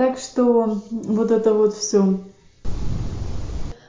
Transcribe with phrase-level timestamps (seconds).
[0.00, 2.20] Так что вот это вот все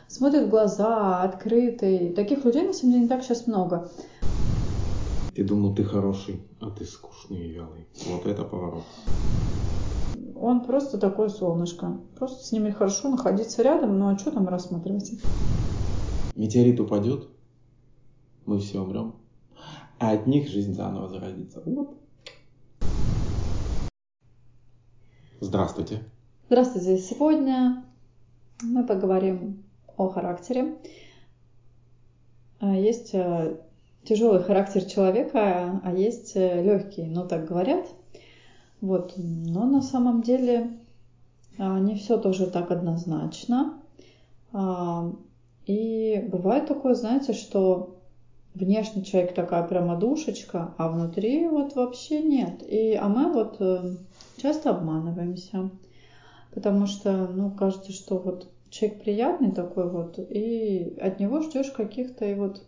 [0.09, 2.11] смотрит в глаза, открытый.
[2.11, 3.89] Таких людей, на самом деле, не так сейчас много.
[5.33, 7.87] Ты думал, ты хороший, а ты скучный и вялый.
[8.09, 8.83] Вот это поворот.
[10.35, 11.97] Он просто такое солнышко.
[12.19, 15.13] Просто с ними хорошо находиться рядом, ну а что там рассматривать?
[16.35, 17.29] Метеорит упадет,
[18.45, 19.15] мы все умрем,
[19.97, 21.63] а от них жизнь заново зародится.
[21.65, 22.00] Вот.
[25.43, 26.03] Здравствуйте.
[26.45, 26.99] Здравствуйте.
[26.99, 27.83] Сегодня
[28.61, 29.63] мы поговорим
[29.97, 30.75] о характере.
[32.59, 33.57] А, есть э,
[34.03, 37.87] тяжелый характер человека, а есть э, легкий, ну так говорят.
[38.81, 39.13] Вот.
[39.17, 40.77] Но на самом деле
[41.57, 43.81] а, не все тоже так однозначно.
[44.53, 45.11] А,
[45.65, 47.97] и бывает такое, знаете, что
[48.53, 52.61] внешне человек такая прямо душечка, а внутри вот вообще нет.
[52.61, 53.95] И, а мы вот э,
[54.37, 55.69] часто обманываемся,
[56.53, 62.25] потому что, ну, кажется, что вот человек приятный такой вот, и от него ждешь каких-то
[62.25, 62.63] и вот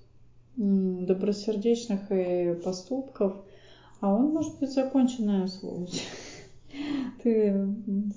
[0.56, 3.36] добросердечных и поступков,
[4.02, 6.04] а он может быть законченная сволочь.
[7.22, 7.54] Ты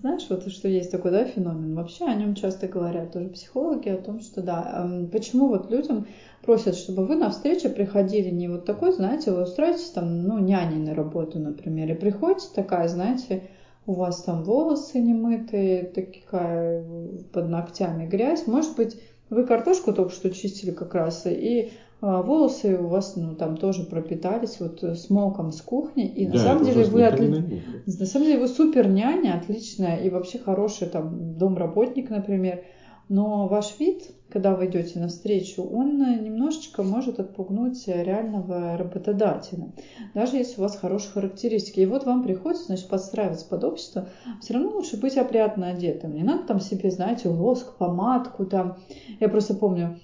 [0.01, 1.75] знаешь, вот что есть такой, да, феномен.
[1.75, 6.07] Вообще о нем часто говорят тоже психологи о том, что да, почему вот людям
[6.43, 10.79] просят, чтобы вы на встречу приходили не вот такой, знаете, вы устроитесь там, ну, няней
[10.79, 13.43] на работу, например, и приходите такая, знаете,
[13.87, 16.85] у вас там волосы не мытые, такая
[17.33, 18.47] под ногтями грязь.
[18.47, 18.99] Может быть,
[19.31, 24.61] вы картошку только что чистили как раз, и волосы у вас ну, там тоже пропитались
[24.61, 26.07] вот с моком с кухни.
[26.07, 27.63] И да, на самом деле вы отли...
[27.87, 32.63] на самом деле вы супер няня, отличная, и вообще хороший там домработник, например.
[33.09, 39.73] Но ваш вид, когда вы идете навстречу, он немножечко может отпугнуть реального работодателя.
[40.13, 41.81] Даже если у вас хорошие характеристики.
[41.81, 44.09] И вот вам приходится, значит, подстраиваться под общество,
[44.41, 46.15] все равно лучше быть опрятно одетым.
[46.15, 48.79] Не надо там себе, знаете, воск, помадку там.
[49.21, 50.01] Я просто помню,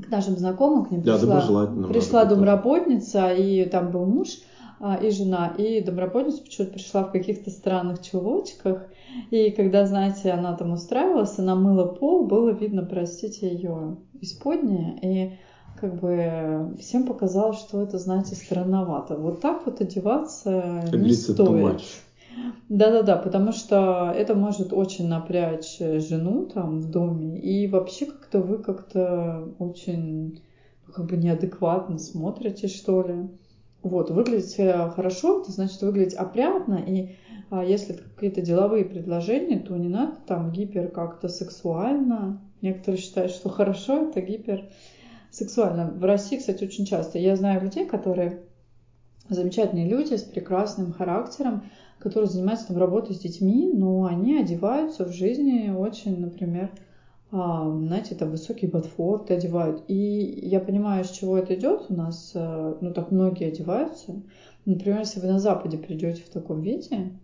[0.00, 4.28] к нашим знакомым, к ним да, пришла, пришла домработница, и там был муж
[4.80, 8.86] а, и жена, и домработница почему-то пришла в каких-то странных чулочках,
[9.30, 15.38] и когда, знаете, она там устраивалась, она мыла пол, было видно, простите, ее исподнее, и
[15.80, 19.16] как бы всем показалось, что это, знаете, странновато.
[19.16, 21.82] Вот так вот одеваться как не стоит.
[22.68, 28.58] Да-да-да, потому что это может очень напрячь жену там в доме, и вообще как-то вы
[28.58, 30.40] как-то очень
[30.86, 33.28] ну, как бы неадекватно смотрите, что ли.
[33.82, 37.16] Вот, выглядеть хорошо, это значит выглядеть опрятно, и
[37.50, 42.40] а если какие-то деловые предложения, то не надо там гипер как-то сексуально.
[42.62, 44.70] Некоторые считают, что хорошо, это гипер
[45.30, 45.92] сексуально.
[45.94, 47.18] В России, кстати, очень часто.
[47.18, 48.40] Я знаю людей, которые
[49.28, 51.64] замечательные люди с прекрасным характером,
[51.98, 56.70] которые занимаются там работой с детьми, но они одеваются в жизни очень, например,
[57.30, 59.82] а, знаете, там высокие ботфорты одевают.
[59.88, 64.22] И я понимаю, с чего это идет у нас, э, ну так многие одеваются.
[64.66, 67.18] Например, если вы на Западе придете в таком виде,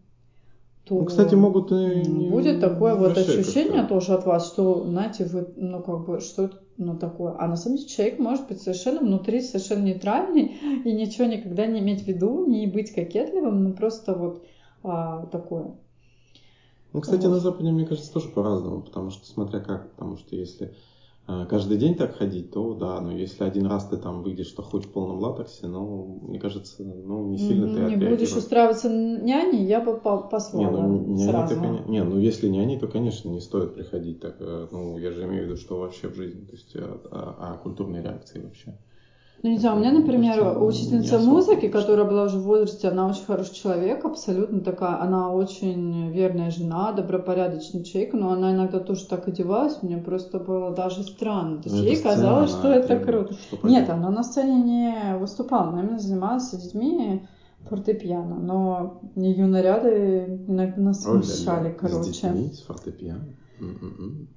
[0.84, 5.46] то ну, кстати, могут и будет такое вот ощущение тоже от вас, что, знаете, вы,
[5.54, 7.36] ну, как бы, что это ну, такое.
[7.38, 11.78] А на самом деле человек может быть совершенно внутри, совершенно нейтральный и ничего никогда не
[11.80, 14.42] иметь в виду, не быть кокетливым, ну, просто вот
[14.82, 15.76] а, такое.
[16.92, 17.34] Ну, кстати, вот.
[17.34, 20.74] на Западе, мне кажется, тоже по-разному, потому что, смотря как, потому что если
[21.26, 24.62] а, каждый день так ходить, то да, но если один раз ты там выйдешь, что
[24.62, 28.88] хоть в полном латексе, ну, мне кажется, ну, не сильно mm-hmm, ты Не будешь устраиваться
[28.90, 31.54] няней, я бы послала не, ну, няни, сразу.
[31.54, 35.22] Ты, не, ну, если няни, то, конечно, не стоит приходить так, э, ну, я же
[35.24, 38.76] имею в виду, что вообще в жизни, то есть о, о, о культурной реакции вообще.
[39.42, 43.24] Ну, не знаю, у меня, например, учительница музыки, которая была уже в возрасте, она очень
[43.24, 49.28] хороший человек, абсолютно такая, она очень верная жена, добропорядочный человек, но она иногда тоже так
[49.28, 51.62] одевалась, мне просто было даже странно.
[51.62, 53.34] То есть ей сцена, казалось, что это круто.
[53.34, 57.22] Что Нет, она на сцене не выступала, она именно занималась с детьми
[57.64, 62.12] фортепиано, но ее наряды иногда нас смущали, короче.
[62.12, 63.26] С детьми, с фортепиано?
[63.60, 64.28] М-м-м.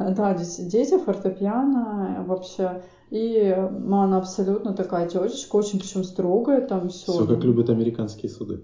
[0.00, 7.12] Да, дети фортепиано вообще и ну, она абсолютно такая тетечка, очень причем строгая там все.
[7.12, 8.62] Все как любят американские суды.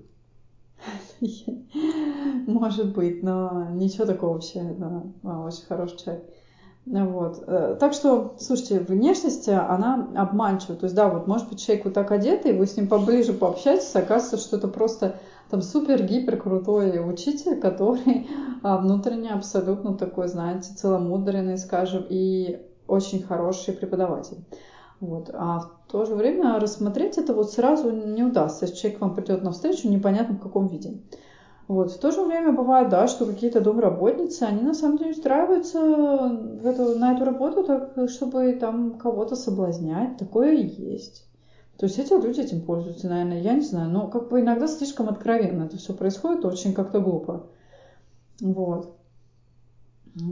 [2.47, 5.03] Может быть, но ничего такого вообще, да,
[5.43, 6.25] очень хороший человек.
[6.87, 7.43] Вот.
[7.49, 10.77] Э, так что, слушайте, внешность, она обманчива.
[10.77, 13.93] То есть, да, вот может быть человек вот так одетый, вы с ним поближе пообщаетесь,
[13.97, 15.19] оказывается, что это просто
[15.51, 18.29] там супер-гипер крутой учитель, который
[18.63, 24.39] а, внутренне абсолютно такой, знаете, целомудренный, скажем, и очень хороший преподаватель.
[25.01, 25.31] Вот.
[25.33, 28.65] А в то же время рассмотреть это вот сразу не удастся.
[28.65, 31.01] Если человек вам придет на встречу, непонятно в каком виде.
[31.69, 31.93] Вот.
[31.93, 36.67] В то же время бывает, да, что какие-то домработницы, они на самом деле устраиваются в
[36.67, 40.17] эту, на эту работу, так, чтобы там кого-то соблазнять.
[40.17, 41.26] Такое и есть.
[41.79, 43.91] То есть эти люди этим пользуются, наверное, я не знаю.
[43.91, 47.47] Но как бы иногда слишком откровенно это все происходит, очень как-то глупо.
[48.41, 48.97] Вот.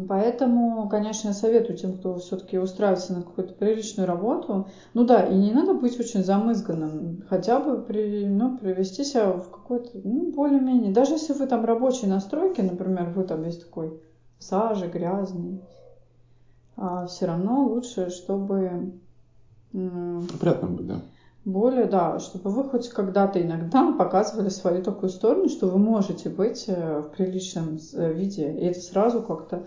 [0.08, 4.68] Поэтому, конечно, я советую тем, кто все-таки устраивается на какую-то приличную работу.
[4.94, 7.22] Ну да, и не надо быть очень замызганным.
[7.28, 10.94] Хотя бы при, ну, привести себя в какой-то, ну, более-менее.
[10.94, 14.00] Даже если вы там рабочие настройки, например, вы там весь такой
[14.38, 15.60] сажи, грязный,
[16.76, 18.92] а все равно лучше, чтобы...
[19.72, 21.00] Приятно быть, да
[21.44, 26.64] более, да, чтобы вы хоть когда-то иногда показывали свою такую сторону, что вы можете быть
[26.68, 28.50] э, в приличном э, виде.
[28.52, 29.66] И это сразу как-то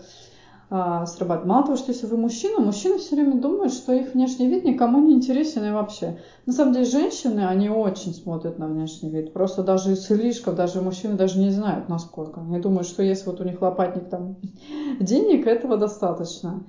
[0.70, 1.48] а, срабатывает.
[1.48, 5.00] Мало того, что если вы мужчина, мужчины все время думают, что их внешний вид никому
[5.00, 6.18] не интересен и вообще.
[6.44, 9.32] На самом деле женщины, они очень смотрят на внешний вид.
[9.32, 12.42] Просто даже слишком, даже мужчины даже не знают, насколько.
[12.42, 14.36] Они думают, что если вот у них лопатник там
[15.00, 16.64] денег, этого достаточно.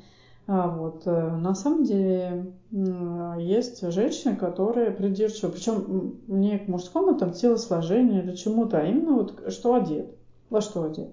[0.47, 1.03] А вот.
[1.05, 2.53] Э, на самом деле
[3.37, 9.51] есть женщины, которые придирчивы, причем не к мужскому там телосложению или чему-то, а именно вот
[9.51, 10.15] что одет,
[10.49, 11.09] во что одет.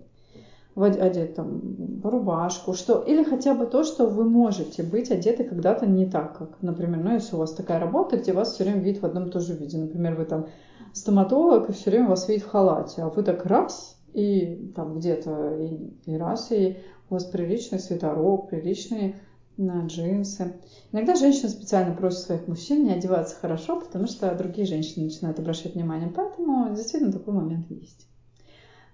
[0.75, 1.61] Одет там
[2.03, 6.37] в рубашку, что, или хотя бы то, что вы можете быть одеты когда-то не так,
[6.37, 9.29] как, например, ну, если у вас такая работа, где вас все время видят в одном
[9.29, 9.79] и том же виде.
[9.79, 10.49] Например, вы там
[10.93, 15.57] стоматолог, и все время вас видят в халате, а вы так раз, и там где-то
[15.57, 16.77] и, и раз, и
[17.09, 19.21] у вас приличный свитерок, приличные
[19.57, 20.61] на джинсы.
[20.93, 25.75] Иногда женщины специально просят своих мужчин не одеваться хорошо, потому что другие женщины начинают обращать
[25.75, 26.09] внимание.
[26.15, 28.07] Поэтому действительно такой момент есть.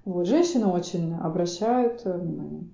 [0.05, 2.69] Вот, женщины очень обращают внимание.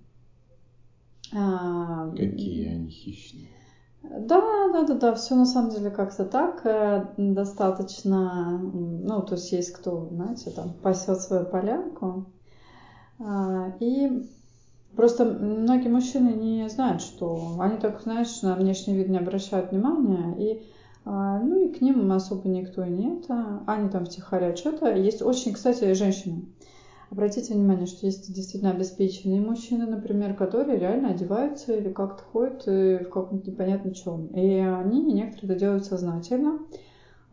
[1.34, 3.48] А, Какие они хищные.
[4.02, 9.52] Да, да, да, да, все на самом деле как-то так э, достаточно, ну, то есть
[9.52, 12.26] есть кто, знаете, там пасет свою полянку.
[13.18, 14.24] А, и
[14.98, 20.34] Просто многие мужчины не знают, что они так, знаешь, на внешний вид не обращают внимания,
[20.36, 20.62] и
[21.04, 23.26] а, ну и к ним особо никто и нет.
[23.68, 24.92] Они там втихаря что-то.
[24.92, 26.46] Есть очень, кстати, женщины.
[27.12, 33.04] Обратите внимание, что есть действительно обеспеченные мужчины, например, которые реально одеваются или как-то ходят э,
[33.04, 34.26] в каком-то непонятно чем.
[34.34, 36.58] И они некоторые это делают сознательно.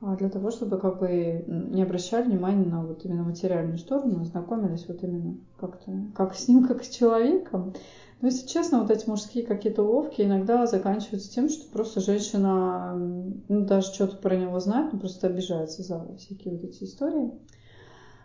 [0.08, 4.88] А для того, чтобы как бы не обращали внимания на вот именно материальную сторону, знакомились
[4.88, 7.74] вот именно как-то, как с ним, как с человеком.
[8.22, 13.66] Но если честно, вот эти мужские какие-то уловки иногда заканчиваются тем, что просто женщина, ну,
[13.66, 17.32] даже что-то про него знает, но просто обижается за всякие вот эти истории.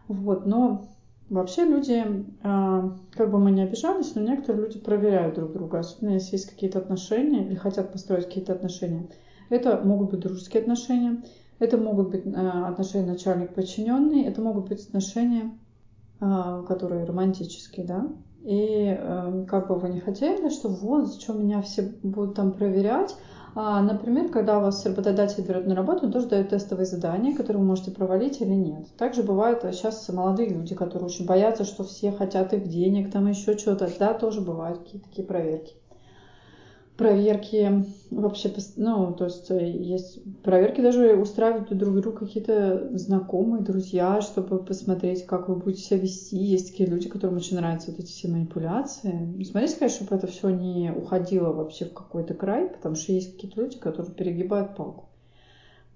[0.06, 0.84] Вот, но
[1.30, 2.04] вообще люди,
[2.42, 6.50] а, как бы мы не обижались, но некоторые люди проверяют друг друга, особенно если есть
[6.50, 9.08] какие-то отношения или хотят построить какие-то отношения.
[9.48, 11.22] Это могут быть дружеские отношения,
[11.60, 15.56] это могут быть э, отношения начальник-подчиненный, это могут быть отношения,
[16.20, 18.08] э, которые романтические, да.
[18.42, 23.14] И э, как бы вы не хотели, что вот, зачем меня все будут там проверять,
[23.54, 27.66] а, например, когда вас работодатель берет на работу, он тоже дает тестовые задания, которые вы
[27.66, 28.86] можете провалить или нет.
[28.96, 33.58] Также бывают сейчас молодые люди, которые очень боятся, что все хотят их денег, там еще
[33.58, 33.90] что-то.
[33.98, 35.74] Да, тоже бывают какие-то такие проверки
[37.00, 44.20] проверки вообще, ну, то есть э, есть проверки даже устраивают друг другу какие-то знакомые, друзья,
[44.20, 46.36] чтобы посмотреть, как вы будете себя вести.
[46.36, 49.42] Есть такие люди, которым очень нравятся вот эти все манипуляции.
[49.42, 53.62] Смотрите, конечно, чтобы это все не уходило вообще в какой-то край, потому что есть какие-то
[53.62, 55.09] люди, которые перегибают палку.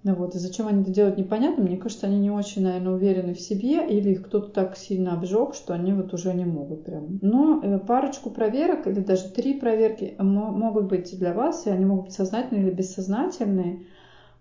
[0.05, 1.63] Ну вот, и зачем они это делают, непонятно.
[1.65, 5.55] Мне кажется, они не очень, наверное, уверены в себе, или их кто-то так сильно обжег,
[5.55, 7.19] что они вот уже не могут прям.
[7.23, 12.05] Но э, парочку проверок, или даже три проверки могут быть для вас, и они могут
[12.05, 13.87] быть сознательные или бессознательные.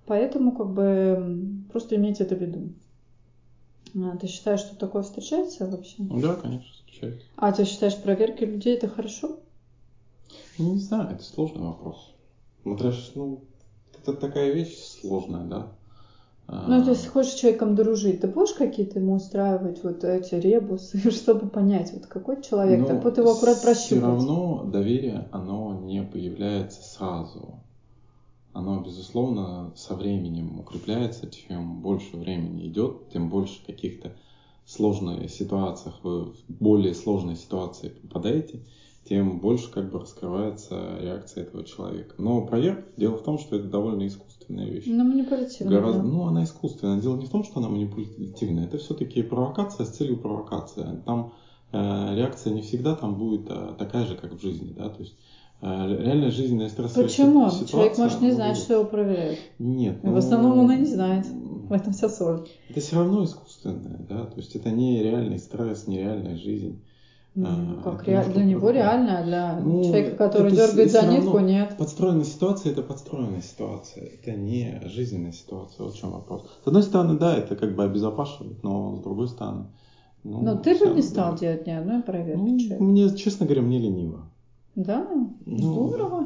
[0.06, 2.74] Поэтому как бы просто имейте это в виду.
[3.96, 5.96] А, ты считаешь, что такое встречается вообще?
[6.00, 7.26] Ну да, конечно, встречается.
[7.38, 9.38] А ты считаешь, проверки людей это хорошо?
[10.58, 12.14] Не знаю, это сложный вопрос.
[12.64, 13.40] Смотря, ну,
[14.04, 15.68] это такая вещь сложная, да.
[16.48, 21.10] Ну, то есть хочешь с человеком дружить, ты будешь какие-то ему устраивать вот эти ребусы,
[21.12, 23.86] чтобы понять, вот какой человек, Но так вот его аккурат прощупать.
[23.86, 27.60] Все равно доверие, оно не появляется сразу.
[28.52, 31.28] Оно, безусловно, со временем укрепляется.
[31.30, 34.12] Чем больше времени идет, тем больше каких-то
[34.66, 38.60] сложных ситуациях вы в более сложные ситуации попадаете
[39.06, 42.16] тем больше как бы раскрывается реакция этого человека.
[42.18, 44.86] Но проверка, дело в том, что это довольно искусственная вещь.
[44.88, 45.80] Ну, манипулятивная.
[45.80, 46.08] Гораздо, да.
[46.08, 47.02] Ну, она искусственная.
[47.02, 51.02] Дело не в том, что она манипулятивная, это все-таки провокация с целью провокации.
[51.06, 51.34] Там
[51.74, 55.16] э, реакция не всегда там будет э, такая же, как в жизни, да, то есть
[55.66, 57.50] А, реальная жизненная стрессовая Почему?
[57.50, 57.68] ситуация.
[57.68, 59.40] Человек может не ну, знать, что его проверяют.
[59.60, 60.04] Нет.
[60.04, 61.26] И в основном он и не знает.
[61.26, 62.46] В этом вся соль.
[62.70, 66.84] Это все равно искусственное, да, то есть это не реальный стресс, не реальная жизнь.
[67.36, 68.24] Ну, как ре...
[68.26, 71.76] Для него реально, а для Ну, человека, который дергает за нитку, нет.
[71.78, 74.04] Подстроенная ситуация это подстроенная ситуация.
[74.06, 75.84] Это не жизненная ситуация.
[75.84, 76.44] Вот в чем вопрос.
[76.64, 79.66] С одной стороны, да, это как бы обезопашивает, но с другой стороны.
[80.24, 81.38] Ну, Но ты бы не стал да.
[81.40, 82.84] делать ни одной проверки Ну, человека.
[82.84, 84.30] мне, честно говоря, мне лениво.
[84.76, 85.06] Да?
[85.46, 86.26] Ну, Здорово.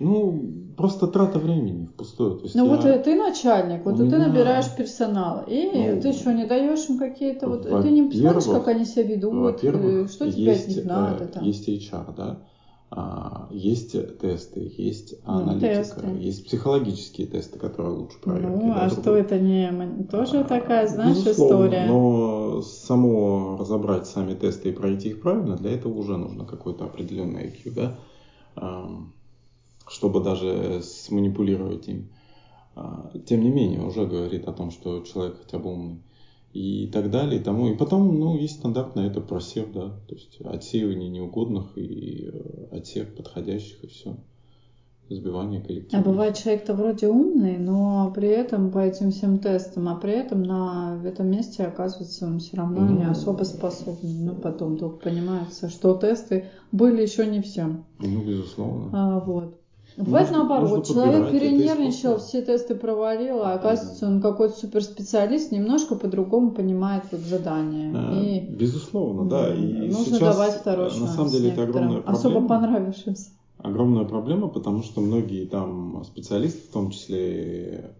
[0.00, 0.42] Ну,
[0.76, 2.36] просто трата времени впустую.
[2.36, 6.00] То есть Ну я- вот ты начальник, вот и ты меня- набираешь персонал, и Ну,
[6.00, 10.06] ты что, не даешь им какие-то вот, ты не смотришь, как они себя ведут, э,
[10.08, 11.44] что тебе есть, от них э, надо там.
[11.44, 12.38] Есть HR, да,
[12.96, 16.06] а, есть тесты, есть Ну, аналитика, тесты.
[16.18, 18.46] есть психологические тесты, которые лучше проверки.
[18.46, 21.86] Ну, да, а другой- что это не тоже А, такая, знаешь, безусловно, история?
[21.88, 27.46] Но само разобрать сами тесты и пройти их правильно, для этого уже нужно какой-то определенный
[27.48, 27.96] IQ, да,
[29.88, 32.08] чтобы даже сманипулировать им.
[32.76, 36.02] А, Тем не менее, уже говорит о том, что человек хотя бы умный.
[36.52, 37.68] И так далее, и тому.
[37.68, 43.12] И потом, ну, есть стандартно это просев, да, то есть отсеивание неугодных и э, отсев
[43.16, 44.16] подходящих, и все.
[45.10, 46.00] Сбивание коллектива.
[46.00, 50.44] А бывает человек-то вроде умный, но при этом по этим всем тестам, а при этом
[50.44, 53.10] на этом месте оказывается он все равно не Ну.
[53.10, 54.14] особо способный.
[54.14, 57.84] Ну, потом только понимается, что тесты были еще не всем.
[57.98, 58.90] Ну, безусловно.
[58.92, 59.60] А, вот.
[59.96, 65.94] Нужно- Бывает наоборот, нужно человек перенервничал, все тесты провалил, а оказывается он какой-то суперспециалист, немножко
[65.94, 67.92] по-другому понимает вот задание.
[67.94, 69.50] А, И Безусловно, да.
[69.54, 72.18] м, И нужно сейчас, давать второй шанс На самом деле это огромная проблема.
[72.18, 73.30] особо понравившимся.
[73.58, 77.94] Огромная проблема, потому что многие там специалисты, в том числе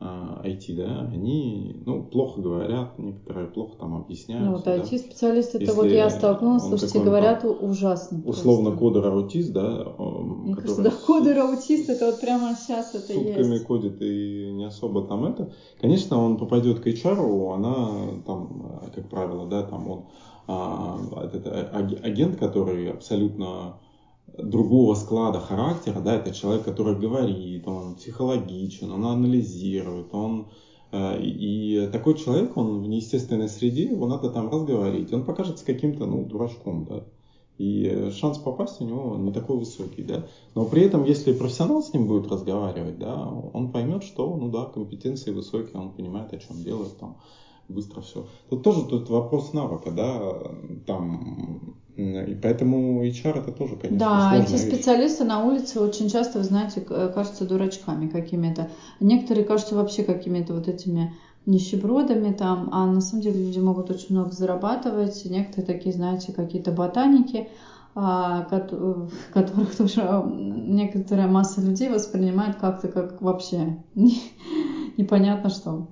[0.00, 4.44] IT, да, они, ну, плохо говорят, некоторые плохо там объясняют.
[4.44, 4.76] Ну, вот да.
[4.76, 8.20] IT-специалисты, это вот я столкнулась, слушайте, говорят там ужасно.
[8.24, 8.78] Условно просто.
[8.84, 13.64] кодер-аутист, да, Мне кажется, да, с- кодер-аутист, это вот прямо сейчас это сутками есть.
[13.64, 15.50] кодит и не особо там это.
[15.80, 20.04] Конечно, он попадет к HR, она там, как правило, да, там он
[20.46, 23.78] а, этот а- аг- агент, который абсолютно
[24.36, 30.48] другого склада характера, да, это человек, который говорит, он психологичен, он анализирует, он
[30.92, 36.06] э, и такой человек, он в неестественной среде, его надо там разговорить, он покажется каким-то,
[36.06, 37.04] ну, дурачком, да,
[37.58, 40.26] и шанс попасть у него не такой высокий, да.
[40.56, 44.64] Но при этом, если профессионал с ним будет разговаривать, да, он поймет, что, ну да,
[44.64, 47.18] компетенции высокие, он понимает, о чем делает, там,
[47.68, 48.26] быстро все.
[48.50, 50.50] Тут тоже тут вопрос навыка, да,
[50.86, 54.74] там, и поэтому HR это тоже, конечно, Да, эти сложная вещь.
[54.76, 58.68] специалисты на улице очень часто, вы знаете, к- кажутся дурачками какими-то.
[59.00, 61.12] Некоторые кажутся вообще какими-то вот этими
[61.46, 65.24] нищебродами там, а на самом деле люди могут очень много зарабатывать.
[65.24, 67.46] Некоторые такие, знаете, какие-то ботаники,
[67.94, 73.76] а, кото- которых тоже м, некоторая масса людей воспринимает как-то как вообще
[74.96, 75.84] непонятно что.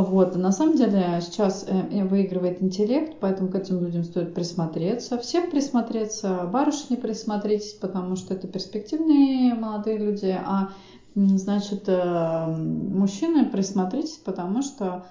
[0.00, 0.36] Вот.
[0.36, 5.18] На самом деле сейчас э, выигрывает интеллект, поэтому к этим людям стоит присмотреться.
[5.18, 10.70] Всем присмотреться, барышни присмотритесь, потому что это перспективные молодые люди, а
[11.16, 15.04] значит, э, мужчины присмотритесь, потому что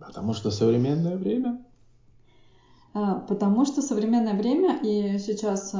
[0.00, 1.62] Потому что современное время.
[2.94, 2.98] э,
[3.28, 5.74] потому что современное время и сейчас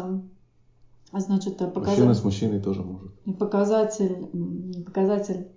[1.15, 3.13] значит Мужчина показатель, с мужчиной тоже может.
[3.39, 5.49] показатель, показатель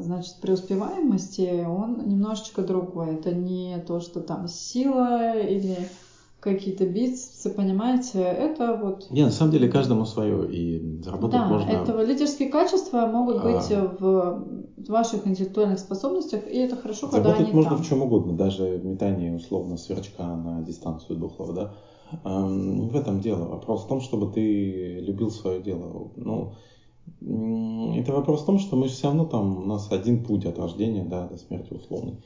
[0.00, 3.14] значит, преуспеваемости, он немножечко другой.
[3.14, 5.76] Это не то, что там сила или
[6.40, 9.08] какие-то бицепсы, понимаете, это вот...
[9.10, 11.70] Не, на самом деле каждому свое, и заработать Да, можно.
[11.70, 13.42] это лидерские качества могут А.
[13.44, 13.70] быть
[14.00, 17.82] в ваших интеллектуальных способностях, и это хорошо, когда Заработать они можно там.
[17.84, 21.74] в чем угодно, даже в метании условно сверчка на дистанцию духлого, да.
[22.24, 23.44] Эм, Не в этом дело.
[23.48, 26.10] Вопрос в том, чтобы ты любил свое дело.
[26.16, 26.54] Ну,
[27.20, 31.04] это вопрос в том, что мы все равно там, у нас один путь от рождения
[31.04, 32.16] да, до смерти условный.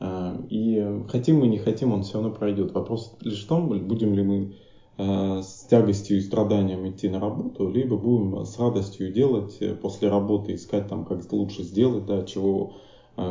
[0.00, 2.72] Э, И хотим мы, не хотим, он все равно пройдет.
[2.72, 4.54] Вопрос лишь в том, будем ли мы
[4.98, 10.08] э, с тягостью и страданием идти на работу, либо будем с радостью делать э, после
[10.08, 12.74] работы, искать там, как лучше сделать, да, чего а,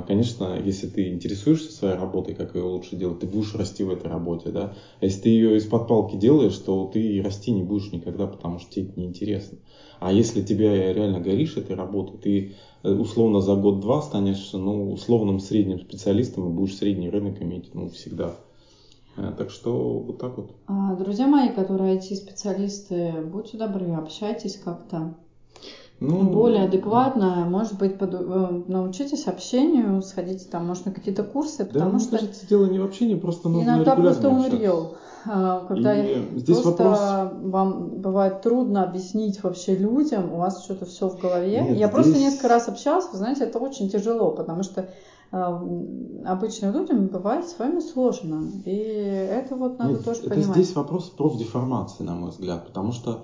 [0.07, 4.07] Конечно, если ты интересуешься своей работой, как ее лучше делать, ты будешь расти в этой
[4.09, 4.73] работе, да.
[4.99, 8.57] А если ты ее из-под палки делаешь, то ты и расти не будешь никогда, потому
[8.57, 9.59] что тебе это неинтересно.
[9.99, 15.39] А если тебя реально горишь этой работой, ты э, условно за год-два станешь ну, условным
[15.39, 18.33] средним специалистом и будешь средний рынок иметь ну, всегда.
[19.17, 20.51] Э, Так что вот так вот.
[20.67, 25.15] А, Друзья мои, которые IT-специалисты, будьте добры, общайтесь как-то
[25.99, 31.59] Ну, более адекватно, может быть, поду- э, научитесь общению, сходите там, может, на какие-то курсы,
[31.59, 34.57] Да, потому мне что кажется, дело не в общении, просто нужно иногда просто общаться.
[34.57, 34.87] unreal.
[35.27, 37.51] а, когда и здесь просто вопрос...
[37.51, 41.61] вам бывает трудно объяснить вообще людям, у вас что-то все в голове.
[41.61, 41.89] Нет, Я здесь...
[41.89, 44.89] просто несколько раз общалась, вы знаете, это очень тяжело, потому что
[45.31, 45.63] а,
[46.25, 48.43] обычным людям бывает с вами сложно.
[48.65, 50.57] И это вот надо Нет, тоже это понимать.
[50.57, 53.21] Здесь вопрос профдеформации, на мой взгляд, потому что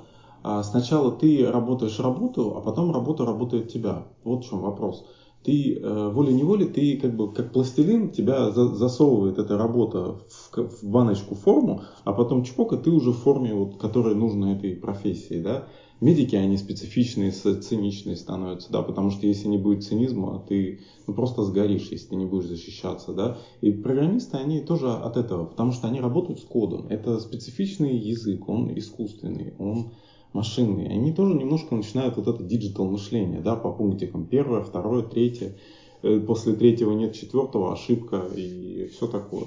[0.64, 4.08] сначала ты работаешь работу, а потом работа работает тебя.
[4.24, 5.06] Вот в чем вопрос.
[5.44, 10.84] Ты э, волей-неволей, ты как бы как пластилин, тебя за, засовывает эта работа в, в
[10.84, 15.42] баночку форму, а потом чпок, и ты уже в форме, вот, которая нужна этой профессии.
[15.42, 15.68] Да?
[16.02, 21.44] медики, они специфичные, циничные становятся, да, потому что если не будет цинизма, ты ну, просто
[21.44, 23.38] сгоришь, если ты не будешь защищаться, да.
[23.62, 26.88] И программисты, они тоже от этого, потому что они работают с кодом.
[26.88, 29.94] Это специфичный язык, он искусственный, он
[30.34, 30.88] машинный.
[30.88, 34.26] Они тоже немножко начинают вот это digital мышление, да, по пунктикам.
[34.26, 35.58] Первое, второе, третье.
[36.02, 39.46] Э, после третьего нет четвертого, ошибка и все такое.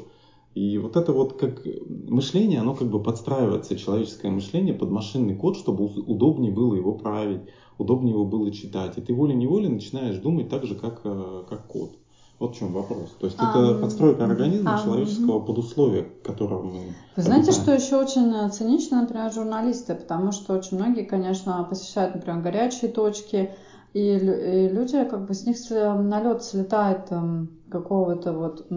[0.54, 1.66] И вот это вот как
[2.08, 7.42] мышление, оно как бы подстраивается, человеческое мышление под машинный код, чтобы удобнее было его править,
[7.76, 8.96] удобнее его было читать.
[8.96, 11.98] И ты волей-неволей начинаешь думать так же, как, э, как код.
[12.38, 13.14] Вот в чем вопрос.
[13.20, 15.46] То есть а, это подстройка организма а, человеческого угу.
[15.46, 16.94] под условия, которого мы.
[17.16, 22.42] Вы знаете, что еще очень цинично, например, журналисты, потому что очень многие, конечно, посещают, например,
[22.42, 23.50] горячие точки,
[23.92, 28.68] и, и люди, как бы с них налет слетает там, какого-то вот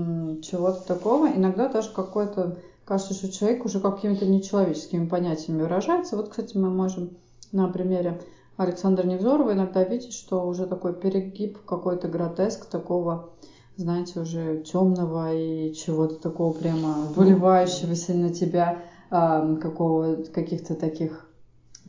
[0.43, 1.27] чего-то такого.
[1.27, 6.15] Иногда даже какой-то, кажется, что человек уже какими-то нечеловеческими понятиями выражается.
[6.15, 7.17] Вот, кстати, мы можем
[7.51, 8.21] на примере
[8.57, 13.29] Александра Невзорова иногда видеть, что уже такой перегиб, какой-то гротеск такого,
[13.77, 21.23] знаете, уже темного и чего-то такого прямо выливающегося на тебя, какого, каких-то таких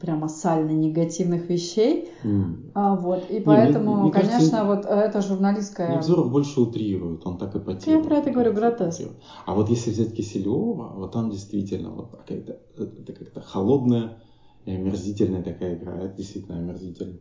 [0.01, 2.09] прямо сально негативных вещей.
[2.23, 2.71] Mm.
[2.75, 3.29] А, вот.
[3.31, 5.97] И не, поэтому, мне, мне конечно, кажется, вот это журналистская...
[5.97, 7.99] Невзоров больше утрирует, он так и потеет.
[7.99, 9.03] Я про это говорю, гротеск.
[9.45, 14.19] А вот если взять Киселева, вот там действительно вот какая-то это как-то холодная
[14.67, 15.97] и омерзительная такая игра.
[15.97, 17.19] Это действительно омерзительно.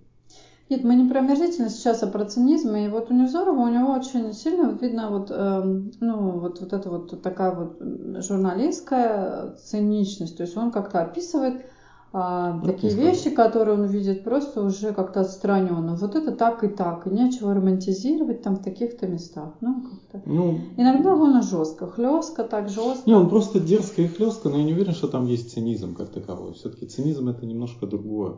[0.70, 2.76] Нет, мы не про омерзительность сейчас, а про цинизм.
[2.76, 5.62] И вот у Невзорова у него очень сильно видно вот, э,
[6.02, 7.82] ну, вот, вот эта вот такая вот
[8.22, 10.36] журналистская циничность.
[10.36, 11.66] То есть он как-то описывает
[12.14, 15.96] а, такие вещи, которые он видит просто уже как-то отстраненно.
[15.96, 19.54] Вот это так и так, и нечего романтизировать там в таких-то местах.
[19.62, 20.30] Ну, как-то.
[20.30, 23.04] Ну, Иногда довольно жестко, хлестко, так жестко.
[23.06, 26.10] Не, он просто дерзко и хлестко, но я не уверен, что там есть цинизм как
[26.10, 26.54] таковой.
[26.54, 28.38] Все-таки цинизм это немножко другое.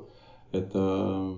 [0.51, 1.35] Это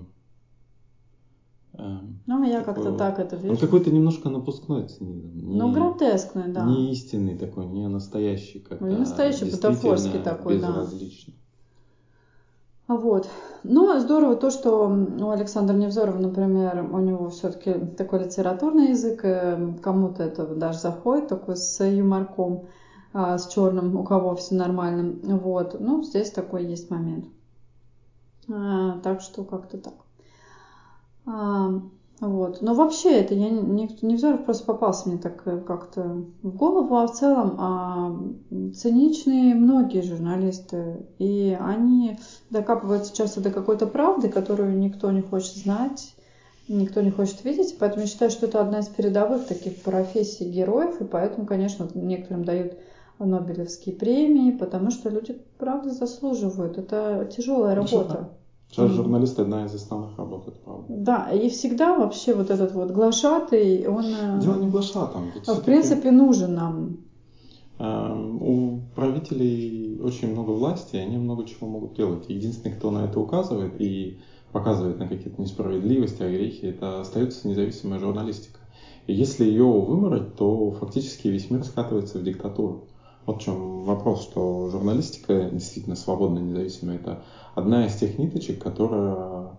[1.74, 3.54] ну, я как-то так это вижу.
[3.54, 5.38] Он какой-то немножко напускной цинизм.
[5.38, 6.64] Не, ну, гротескный, да.
[6.64, 11.34] Не истинный такой, не настоящий, как Не настоящий, бутафорский такой, безразличный.
[11.34, 11.38] да.
[12.96, 13.28] Вот.
[13.62, 19.20] Ну, здорово то, что у Александра Невзорова, например, у него все-таки такой литературный язык,
[19.82, 22.66] кому-то это даже заходит, такой с юморком,
[23.14, 25.14] а, с черным, у кого все нормально.
[25.22, 25.78] Вот.
[25.80, 27.26] Ну, здесь такой есть момент.
[28.50, 29.94] А, так что как-то так.
[31.26, 31.80] А,
[32.20, 32.62] вот.
[32.62, 37.08] Но вообще это я не, Невзоров просто попался мне так э, как-то в голову, а
[37.08, 38.16] в целом а,
[38.74, 41.06] циничные многие журналисты.
[41.18, 42.18] И они
[42.50, 46.14] докапываются часто до какой-то правды, которую никто не хочет знать,
[46.68, 47.76] никто не хочет видеть.
[47.80, 51.00] Поэтому я считаю, что это одна из передовых таких профессий героев.
[51.00, 52.74] И поэтому, конечно, некоторым дают
[53.18, 56.78] Нобелевские премии, потому что люди, правда, заслуживают.
[56.78, 58.30] Это тяжелая работа.
[58.72, 58.94] Сейчас mm.
[58.94, 60.86] журналист одна из основных работ, это правда.
[60.88, 64.06] Да, и всегда вообще вот этот вот глашатый, он...
[64.06, 65.30] Э, Дело не глашатом.
[65.46, 66.96] В принципе, нужен нам.
[67.78, 72.24] Эм, у правителей очень много власти, и они много чего могут делать.
[72.30, 74.20] Единственный, кто на это указывает и
[74.52, 78.60] показывает на какие-то несправедливости, огрехи, это остается независимая журналистика.
[79.06, 82.86] И если ее вымороть, то фактически весь мир скатывается в диктатуру.
[83.26, 87.22] Вот в чем вопрос, что журналистика действительно свободная, независимая, это
[87.54, 89.50] одна из тех ниточек, которая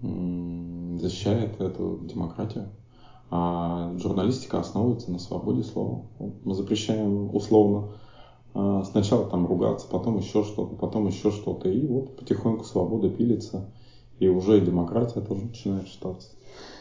[0.00, 2.68] защищает эту демократию.
[3.30, 6.04] А журналистика основывается на свободе слова.
[6.44, 7.88] Мы запрещаем условно
[8.54, 11.68] а, сначала там ругаться, потом еще что-то, потом еще что-то.
[11.68, 13.68] И вот потихоньку свобода пилится,
[14.20, 16.30] и уже демократия тоже начинает считаться.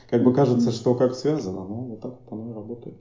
[0.10, 2.96] Как бы кажется, что как связано, но вот так вот оно и работает.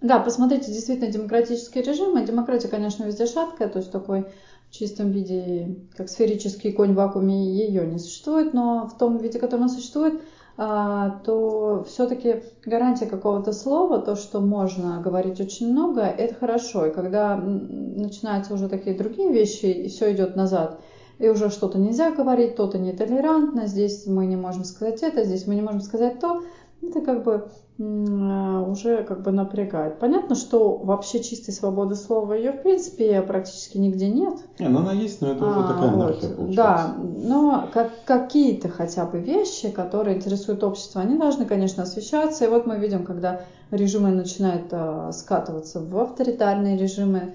[0.00, 2.18] Да, посмотрите, действительно демократический режим.
[2.18, 4.26] И демократия, конечно, везде шаткая, то есть такой
[4.68, 9.38] в чистом виде, как сферический конь в вакууме, ее не существует, но в том виде,
[9.38, 10.20] в котором она существует,
[10.58, 16.86] а, то все-таки гарантия какого-то слова, то, что можно говорить очень много, это хорошо.
[16.86, 20.80] И когда начинаются уже такие другие вещи, и все идет назад,
[21.18, 25.54] и уже что-то нельзя говорить, то-то нетолерантно, здесь мы не можем сказать это, здесь мы
[25.54, 26.42] не можем сказать то,
[26.88, 29.98] это как бы э, уже как бы напрягает.
[29.98, 34.34] Понятно, что вообще чистой свободы слова ее в принципе практически нигде нет.
[34.58, 36.56] Не, ну она есть, но это уже а, такая анархия вот, получается.
[36.56, 42.44] Да, но как, какие-то хотя бы вещи, которые интересуют общество, они должны, конечно, освещаться.
[42.44, 47.34] И вот мы видим, когда режимы начинают э, скатываться в авторитарные режимы,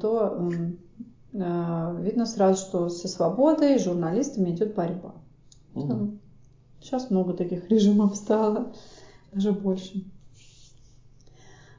[0.00, 0.50] то
[1.32, 5.14] э, видно сразу, что со свободой журналистами идет борьба.
[5.74, 6.18] Угу.
[6.86, 8.72] Сейчас много таких режимов стало,
[9.32, 10.04] даже больше.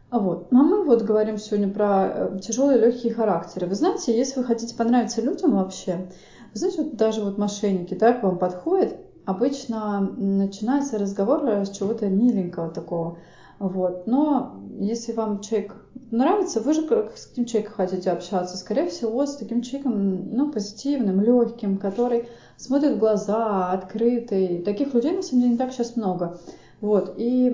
[0.09, 0.49] А вот.
[0.51, 3.67] А мы вот говорим сегодня про э, тяжелые легкие характеры.
[3.67, 6.09] Вы знаете, если вы хотите понравиться людям вообще,
[6.53, 12.09] вы знаете, вот даже вот мошенники, да, к вам подходят, обычно начинается разговор с чего-то
[12.09, 13.17] миленького такого.
[13.59, 14.07] Вот.
[14.07, 18.57] Но если вам человек нравится, вы же как с каким человеком хотите общаться?
[18.57, 24.61] Скорее всего, с таким человеком, ну, позитивным, легким, который смотрит в глаза, открытый.
[24.63, 26.39] Таких людей, на самом деле, не так сейчас много.
[26.79, 27.15] Вот.
[27.17, 27.49] И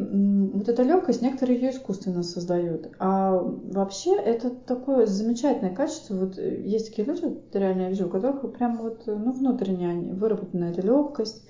[0.53, 2.89] вот эта легкость, некоторые ее искусственно создают.
[2.99, 6.15] А вообще это такое замечательное качество.
[6.15, 10.81] Вот есть такие люди, реально я вижу, у которых прям вот, ну, внутренне выработана эта
[10.81, 11.43] легкость,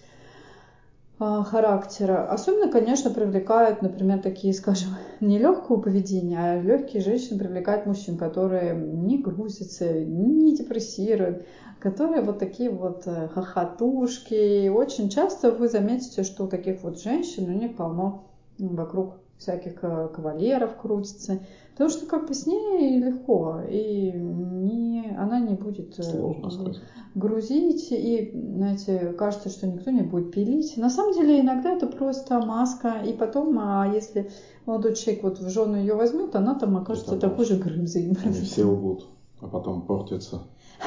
[1.46, 2.26] характера.
[2.30, 8.76] Особенно, конечно, привлекают, например, такие, скажем, не легкого поведения, а легкие женщины привлекают мужчин, которые
[8.76, 11.46] не грузятся, не депрессируют,
[11.80, 14.66] которые вот такие вот э, хохотушки.
[14.66, 18.24] И очень часто вы заметите, что у таких вот женщин у них полно
[18.60, 21.40] вокруг всяких э, кавалеров крутится.
[21.72, 26.76] Потому что как бы с ней легко, и не, она не будет э, Сложно
[27.16, 30.78] грузить, и, знаете, кажется, что никто не будет пилить.
[30.78, 34.32] На самом деле иногда это просто маска, и потом, а если
[34.66, 38.16] молодой человек вот в жену ее возьмет, она там окажется это такой же грызой.
[38.24, 39.08] Они все лгут,
[39.42, 40.44] а потом портятся.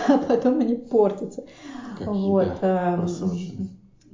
[0.09, 1.45] А потом они портятся.
[1.99, 2.47] Как вот.
[2.47, 3.07] Еда,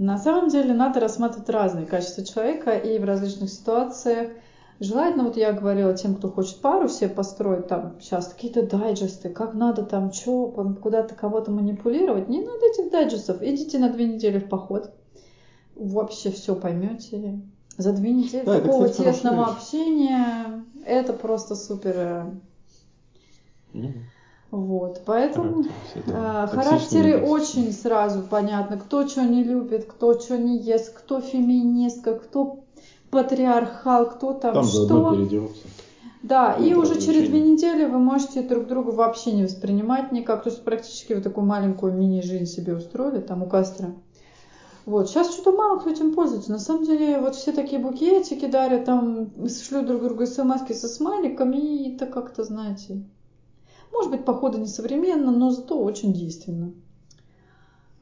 [0.03, 4.33] на самом деле надо рассматривать разные качества человека и в различных ситуациях.
[4.81, 9.55] Желательно, вот я говорила тем, кто хочет пару себе построить, там сейчас какие-то дайджесты, как
[9.55, 10.49] надо там, что,
[10.83, 12.29] куда-то кого-то манипулировать.
[12.29, 13.43] Не надо этих дайджестов.
[13.43, 14.93] Идите на две недели в поход.
[15.77, 17.41] Вообще все поймете.
[17.79, 22.27] За две недели да, такого это, кстати, тесного общения это просто супер.
[23.73, 23.93] Mm-hmm.
[24.53, 25.65] Вот, поэтому
[26.07, 26.47] да.
[26.47, 32.61] характеры очень сразу понятно, кто что не любит, кто что не ест, кто феминистка, кто
[33.09, 35.17] патриархал, кто там, там что.
[36.23, 40.43] Да, ну, и уже через две недели вы можете друг друга вообще не воспринимать никак.
[40.43, 43.95] То есть практически вы такую маленькую мини-жизнь себе устроили там у Кастро.
[44.85, 46.53] Вот, сейчас что-то мало кто этим пользуется.
[46.53, 51.57] На самом деле, вот все такие букетики дарят, там, шлют друг другу смс со смайликами,
[51.57, 53.03] и это как-то, знаете,
[53.93, 56.73] может быть, походу не современно, но зато очень действенно.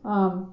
[0.02, 0.48] А,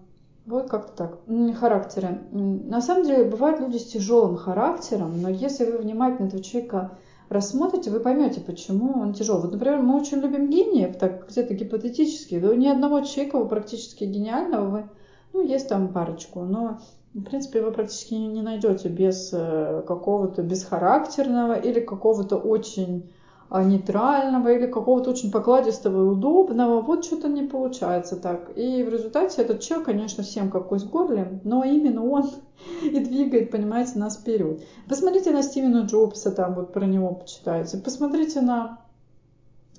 [0.46, 1.20] вот как-то так.
[1.60, 2.22] Характеры.
[2.32, 6.98] На самом деле бывают люди с тяжелым характером, но если вы внимательно этого человека
[7.30, 9.42] рассмотрите, вы поймете, почему он тяжелый.
[9.42, 12.40] Вот, например, мы очень любим гениев, так где-то гипотетически.
[12.40, 14.90] Да, ни одного человека практически гениального, вы,
[15.34, 16.80] ну, есть там парочку, но
[17.14, 23.12] в принципе, вы практически не найдете без э, какого-то бесхарактерного или какого-то очень
[23.50, 28.52] нейтрального или какого-то очень покладистого и удобного, вот что-то не получается так.
[28.58, 32.30] И в результате этот человек, конечно, всем как кость горле, но именно он
[32.84, 34.62] и двигает, понимаете, нас вперед.
[34.90, 37.78] Посмотрите на Стивена Джобса, там вот про него почитайте.
[37.78, 38.80] Посмотрите на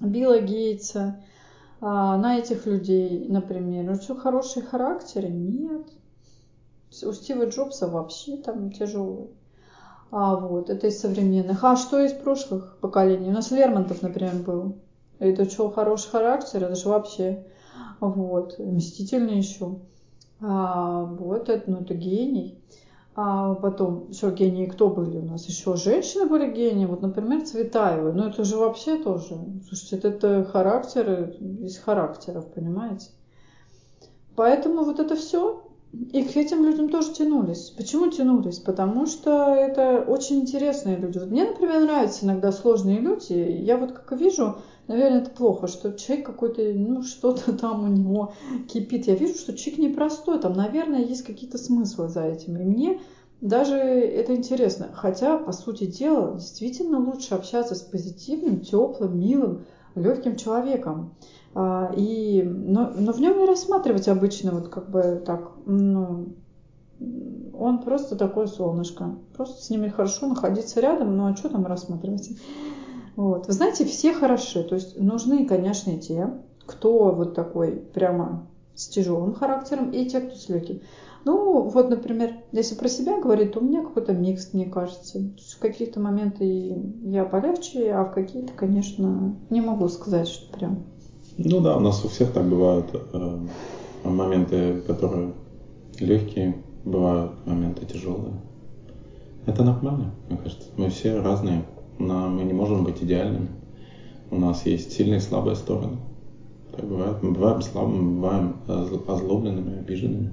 [0.01, 1.23] Билла Гейтса,
[1.81, 4.01] а, на этих людей, например.
[4.01, 5.29] Что, хорошие характеры?
[5.29, 5.87] Нет.
[7.05, 9.29] У Стива Джобса вообще там тяжелый.
[10.11, 11.63] А, вот, это из современных.
[11.65, 13.29] А что из прошлых поколений?
[13.29, 14.77] У нас Лермонтов, например, был.
[15.19, 16.65] Это что, хороший характер?
[16.65, 17.45] Это же вообще,
[18.01, 19.81] вот, мстительный еще.
[20.41, 22.59] А, вот, это, ну, это гений.
[23.21, 25.47] А потом, еще гении кто были у нас?
[25.47, 26.87] Еще женщины были гении.
[26.87, 28.13] Вот, например, Цветаева.
[28.13, 29.37] Ну, это же вообще тоже.
[29.67, 33.11] Слушайте, это характер из характеров, понимаете?
[34.37, 37.71] Поэтому вот это все и к этим людям тоже тянулись.
[37.71, 38.59] Почему тянулись?
[38.59, 41.19] Потому что это очень интересные люди.
[41.19, 43.33] Вот мне, например, нравятся иногда сложные люди.
[43.33, 48.35] Я вот как вижу, наверное, это плохо, что человек какой-то, ну, что-то там у него
[48.69, 49.07] кипит.
[49.07, 52.59] Я вижу, что человек непростой, там, наверное, есть какие-то смыслы за этим.
[52.59, 53.01] И мне
[53.41, 54.91] даже это интересно.
[54.93, 61.15] Хотя, по сути дела, действительно лучше общаться с позитивным, теплым, милым, легким человеком.
[61.55, 66.29] А, и, но, но в нем не рассматривать обычно вот как бы так, ну,
[67.59, 69.17] он просто такое солнышко.
[69.37, 72.31] Просто с ними хорошо находиться рядом, ну а что там рассматривать?
[73.17, 73.47] Вот.
[73.49, 74.63] Вы знаете, все хороши.
[74.63, 76.31] То есть нужны, конечно, те,
[76.67, 80.83] кто вот такой прямо с тяжелым характером, и те, кто с легким.
[81.25, 85.19] Ну, вот, например, если про себя говорить, то у меня какой-то микс, мне кажется.
[85.19, 90.85] В каких-то моменты я полегче, а в какие-то, конечно, не могу сказать, что прям.
[91.41, 93.39] Ну да, у нас у всех так бывают э,
[94.03, 95.35] моменты, которые
[96.01, 98.33] легкие, бывают моменты тяжелые.
[99.47, 100.67] Это нормально, мне кажется.
[100.77, 101.63] Мы все разные,
[102.01, 103.51] но мы не можем быть идеальными.
[104.33, 105.99] У нас есть сильные и слабые стороны.
[106.75, 107.23] Так бывает.
[107.23, 110.33] Мы бываем слабыми, бываем озлобленными, обиженными.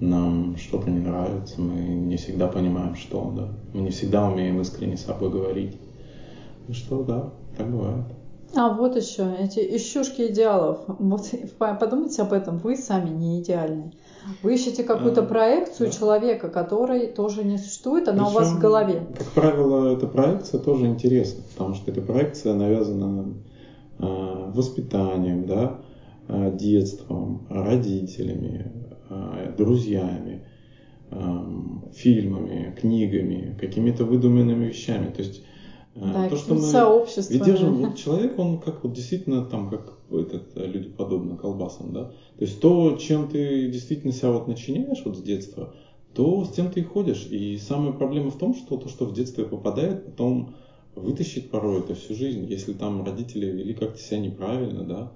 [0.00, 3.48] Нам что-то не нравится, мы не всегда понимаем, что, да.
[3.74, 5.76] Мы не всегда умеем искренне с собой говорить.
[6.68, 8.06] И что, да, так бывает.
[8.56, 10.78] А вот еще эти ищушки идеалов.
[10.86, 11.26] Вот
[11.58, 13.92] подумайте об этом, вы сами не идеальны.
[14.42, 15.92] Вы ищете какую-то а, проекцию да.
[15.92, 19.06] человека, который тоже не существует, она Причем, у вас в голове.
[19.18, 23.34] Как правило, эта проекция тоже интересна, потому что эта проекция навязана
[23.98, 25.80] э, воспитанием, да,
[26.28, 28.72] э, детством, родителями,
[29.10, 30.46] э, друзьями,
[31.10, 31.16] э,
[31.94, 35.10] фильмами, книгами, какими-то выдуманными вещами.
[35.10, 35.44] То есть
[35.94, 37.36] Э, да, то, что мы сообществом.
[37.36, 41.92] Ведь держим, вот человек, он как вот действительно там, как этот, э, люди подобны колбасам,
[41.92, 42.04] да.
[42.36, 45.72] То есть то, чем ты действительно себя вот начиняешь вот с детства,
[46.14, 47.26] то с тем ты и ходишь.
[47.30, 50.54] И самая проблема в том, что то, что в детстве попадает, потом
[50.94, 52.44] вытащить порой это всю жизнь.
[52.48, 55.12] Если там родители вели как-то себя неправильно, да,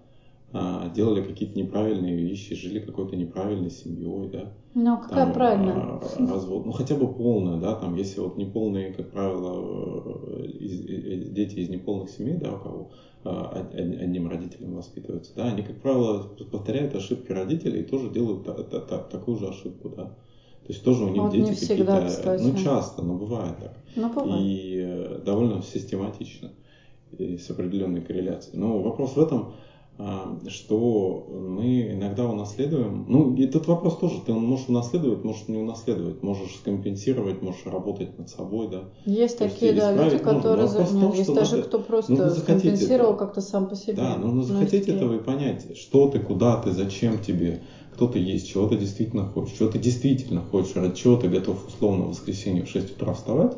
[0.94, 4.52] делали какие-то неправильные вещи, жили какой-то неправильной семьей, да.
[4.74, 5.74] Ну, какая там, правильная?
[5.74, 11.30] А, развод, ну хотя бы полная, да, там, если вот неполные, как правило, из, из,
[11.30, 12.90] дети из неполных семей, да, у кого
[13.24, 18.54] а, одним родителем воспитываются, да, они, как правило, повторяют ошибки родителей и тоже делают та,
[18.54, 20.04] та, та, такую же ошибку, да.
[20.04, 23.74] То есть тоже у них вот дети какие-то, ну часто, но бывает так.
[23.96, 24.42] Ну, бывает.
[24.42, 26.52] И э, довольно систематично,
[27.18, 28.58] и с определенной корреляцией.
[28.58, 29.54] Но вопрос в этом, а,
[30.46, 33.04] что мы иногда унаследуем.
[33.08, 38.16] Ну, и этот вопрос тоже, ты можешь унаследовать, можешь не унаследовать, можешь скомпенсировать, можешь работать
[38.16, 38.84] над собой, да.
[39.06, 40.68] Есть То такие, да, люди, которые...
[40.68, 40.84] За...
[40.84, 41.68] Том, есть даже надо...
[41.68, 43.94] кто просто скомпенсировал как-то сам по себе.
[43.94, 48.20] Да, нужно захотеть ну, этого и понять, что ты, куда ты, зачем тебе, кто ты
[48.20, 52.11] есть, чего ты действительно хочешь, чего ты действительно хочешь, ради чего ты готов условно в
[52.11, 53.56] воскресенье в 6 утра вставать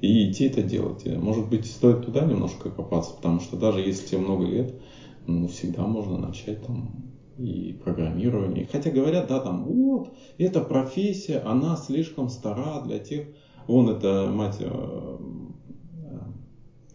[0.00, 1.06] и идти это делать.
[1.06, 4.74] Может быть, стоит туда немножко копаться, потому что даже если тебе много лет,
[5.26, 8.68] ну, всегда можно начать там и программирование.
[8.70, 13.26] Хотя говорят, да, там, вот, эта профессия, она слишком стара для тех,
[13.66, 15.16] вон это мать, э,
[16.04, 16.18] э,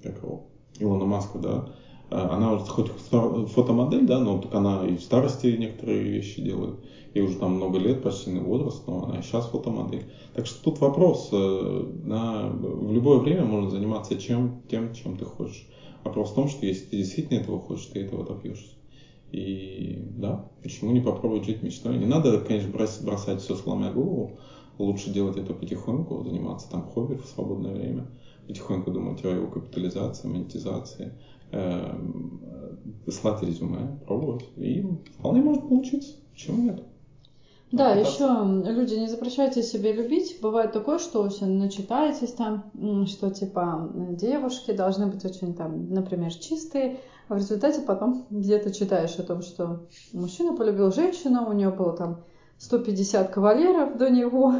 [0.04, 0.48] как его,
[0.80, 1.66] Илона Маска, да,
[2.10, 6.76] э, она хоть фотомодель, да, но так она и в старости некоторые вещи делает.
[7.14, 10.06] И уже там много лет, почти возраст, но она и сейчас фотомодель.
[10.36, 15.68] Так что тут вопрос, на, в любое время можно заниматься чем, тем, чем ты хочешь.
[16.08, 18.78] Вопрос в том, что если ты действительно этого хочешь, ты этого добьешься.
[19.34, 21.98] И да, почему не попробовать жить мечтой?
[21.98, 24.32] Не надо, конечно, бросать, бросать все сломя голову.
[24.78, 28.06] Лучше делать это потихоньку, заниматься там хобби в свободное время.
[28.48, 31.12] Потихоньку думать о его капитализации, монетизации,
[31.52, 32.00] э,
[33.10, 34.46] слать резюме, пробовать.
[34.56, 36.16] И вполне может получиться.
[36.32, 36.82] Почему нет?
[37.72, 38.26] Да, еще
[38.66, 40.40] люди, не запрещайте себе любить.
[40.42, 42.72] Бывает такое, что вы начитаетесь там,
[43.08, 49.16] что типа девушки должны быть очень там, например, чистые, а в результате потом где-то читаешь
[49.20, 49.82] о том, что
[50.14, 52.24] мужчина полюбил женщину, у нее было там
[52.58, 54.56] 150 кавалеров до него,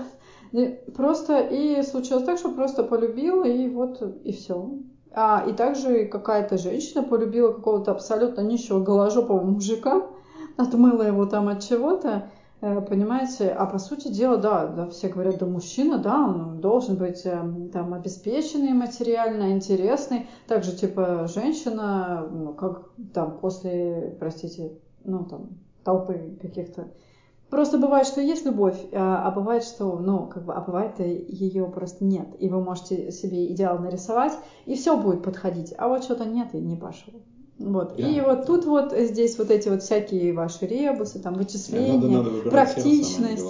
[0.52, 4.70] и просто и случилось так, что просто полюбил, и вот и все.
[5.12, 10.06] А, и также какая-то женщина полюбила какого-то абсолютно нищего голожопого мужика,
[10.58, 15.46] отмыла его там от чего-то, понимаете, а по сути дела, да, да, все говорят, да,
[15.46, 20.28] мужчина, да, он должен быть эм, там обеспеченный материально, интересный.
[20.48, 24.72] Также, типа, женщина, ну, как там после, простите,
[25.04, 25.50] ну, там,
[25.84, 26.88] толпы каких-то.
[27.52, 31.66] Просто бывает, что есть любовь, а, а бывает, что, ну, как бы, а бывает ее
[31.68, 32.28] просто нет.
[32.40, 34.34] И вы можете себе идеал нарисовать,
[34.66, 35.74] и все будет подходить.
[35.78, 37.14] А вот что-то нет, и не пошло.
[37.60, 37.96] Вот.
[37.98, 38.08] Да.
[38.08, 42.50] И вот тут вот здесь вот эти вот всякие ваши ребусы, там вычисления, надо, надо
[42.50, 43.48] практичность.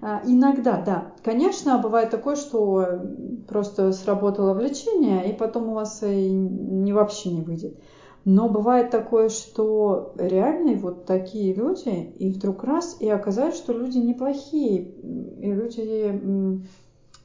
[0.00, 1.12] А, иногда, да.
[1.24, 3.00] Конечно, бывает такое, что
[3.48, 7.76] просто сработало влечение, и потом у вас и не, вообще не выйдет.
[8.24, 13.98] Но бывает такое, что реально вот такие люди, и вдруг раз, и оказалось, что люди
[13.98, 16.62] неплохие, и люди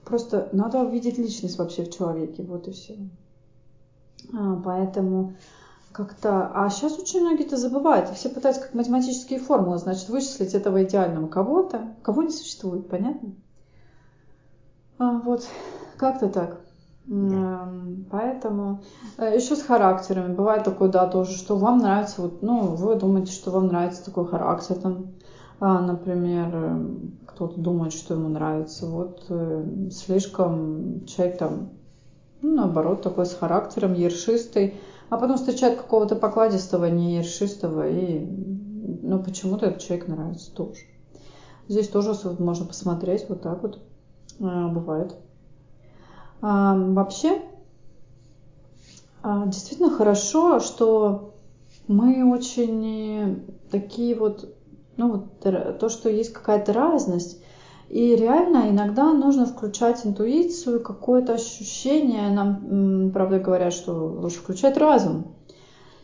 [0.04, 2.98] просто надо увидеть личность вообще в человеке, вот и все.
[4.34, 5.36] А, поэтому
[5.93, 6.51] как-то...
[6.53, 8.10] А сейчас очень многие это забывают.
[8.10, 11.95] Все пытаются как математические формулы, значит, вычислить этого идеального кого-то.
[12.01, 13.34] Кого не существует, понятно?
[14.97, 15.47] А, вот,
[15.97, 16.60] как-то так.
[17.06, 17.69] Да.
[18.10, 18.82] Поэтому
[19.17, 20.34] э, еще с характерами.
[20.34, 24.25] Бывает такое, да, тоже, что вам нравится, вот, ну, вы думаете, что вам нравится такой
[24.25, 25.08] характер, там,
[25.60, 26.86] А, например, э,
[27.27, 28.88] кто-то думает, что ему нравится.
[28.88, 31.69] Вот э, слишком человек там,
[32.41, 34.75] ну, наоборот, такой с характером, ершистый,
[35.09, 38.25] а потом встречает какого-то покладистого, не ершистого, и
[39.01, 40.81] ну, почему-то этот человек нравится тоже.
[41.67, 43.79] Здесь тоже можно посмотреть вот так вот.
[44.41, 45.15] А, бывает.
[46.41, 47.41] А, вообще,
[49.21, 51.33] а, действительно хорошо, что
[51.87, 54.53] мы очень такие вот,
[54.97, 55.39] ну вот
[55.79, 57.42] то, что есть какая-то разность,
[57.93, 62.32] и реально иногда нужно включать интуицию, какое-то ощущение.
[62.32, 65.36] Нам, правда, говорят, что лучше включать разум.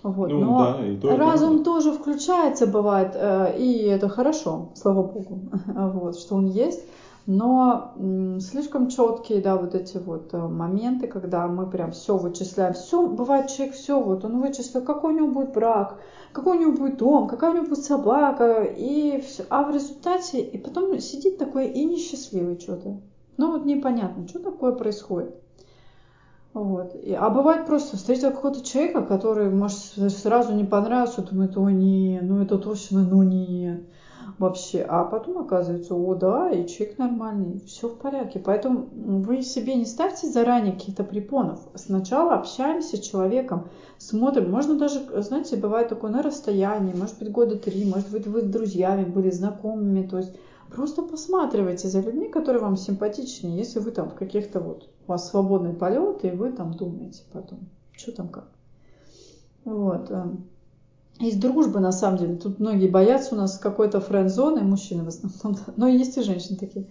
[0.04, 0.30] Вот.
[0.30, 1.64] Ну, Но да, и то, разум да.
[1.64, 6.82] тоже включается, бывает, э, и это хорошо, слава богу, вот, что он есть
[7.30, 7.94] но
[8.40, 12.74] слишком четкие, да, вот эти вот э, моменты, когда мы прям все вычисляем.
[12.74, 16.00] Все, бывает человек все, вот он вычислил, какой у него будет брак,
[16.32, 19.46] какой у него будет дом, какая у него будет собака, и все.
[19.52, 23.00] А в результате, и потом сидит такой и несчастливый что-то.
[23.38, 25.36] Ну вот непонятно, что такое происходит.
[26.56, 26.96] Вот.
[26.96, 32.24] И, а бывает просто встретил какого-то человека, который, может, сразу не понравился, думает, о, нет,
[32.24, 33.84] ну это точно, ну нет
[34.40, 34.82] вообще.
[34.82, 38.40] А потом оказывается, о, да, и человек нормальный, все в порядке.
[38.40, 41.60] Поэтому вы себе не ставьте заранее каких-то препонов.
[41.76, 44.50] Сначала общаемся с человеком, смотрим.
[44.50, 48.46] Можно даже, знаете, бывает такое на расстоянии, может быть, года три, может быть, вы с
[48.46, 50.08] друзьями были знакомыми.
[50.08, 50.36] То есть
[50.74, 55.30] просто посматривайте за людьми, которые вам симпатичны, если вы там в каких-то вот, у вас
[55.30, 57.60] свободный полет, и вы там думаете потом,
[57.92, 58.48] что там как.
[59.66, 60.10] Вот.
[61.20, 62.36] Э, из дружбы, на самом деле.
[62.36, 66.88] Тут многие боятся у нас какой-то френд-зоны, мужчины в основном, но есть и женщины такие.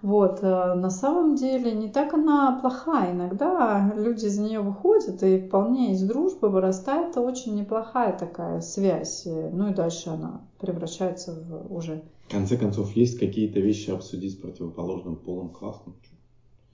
[0.00, 3.12] Вот, э, на самом деле не так она плохая.
[3.12, 9.26] Иногда люди из нее выходят, и вполне из дружбы вырастает очень неплохая такая связь.
[9.26, 12.02] Ну и дальше она превращается в уже...
[12.26, 15.92] В конце концов, есть какие-то вещи обсудить с противоположным полом классно.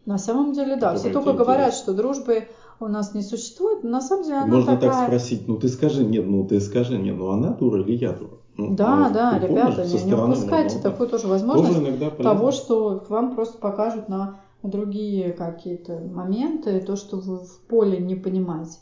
[0.06, 0.94] На самом деле, да.
[0.94, 2.48] Все только говорят, что дружбы
[2.80, 3.84] у нас не существует.
[3.84, 4.90] На самом деле она Можно такая...
[4.90, 8.12] так спросить, ну ты скажи, нет, ну ты скажи, нет, ну она дура или я
[8.12, 8.38] дура?
[8.56, 12.50] Ну, да, ну, да, ребята, помнишь, не, не упускайте ну, такую тоже возможность тоже того,
[12.50, 18.78] что вам просто покажут на другие какие-то моменты, то, что вы в поле не понимаете.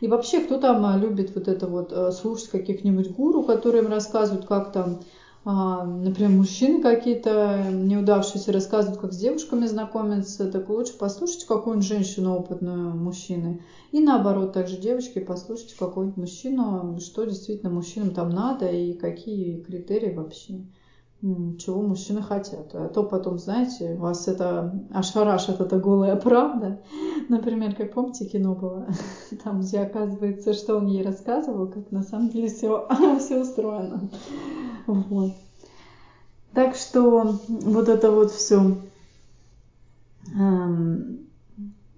[0.00, 3.90] И вообще, кто там а, любит вот это вот э, слушать каких-нибудь гуру, которые им
[3.90, 5.00] рассказывают, как там
[5.44, 12.94] например, мужчины какие-то неудавшиеся рассказывают, как с девушками знакомятся, так лучше послушайте какую-нибудь женщину опытную
[12.96, 13.62] мужчины.
[13.92, 20.14] И наоборот, также девочки, послушайте какого-нибудь мужчину, что действительно мужчинам там надо и какие критерии
[20.14, 20.64] вообще,
[21.20, 22.74] чего мужчины хотят.
[22.74, 26.80] А то потом, знаете, вас это ошарашит, это голая правда.
[27.28, 28.86] Например, как помните, кино было,
[29.44, 32.86] там, где оказывается, что он ей рассказывал, как на самом деле все,
[33.18, 34.00] все устроено.
[34.86, 35.32] Вот.
[36.54, 38.76] Так что вот это вот все.
[40.34, 41.26] Эм,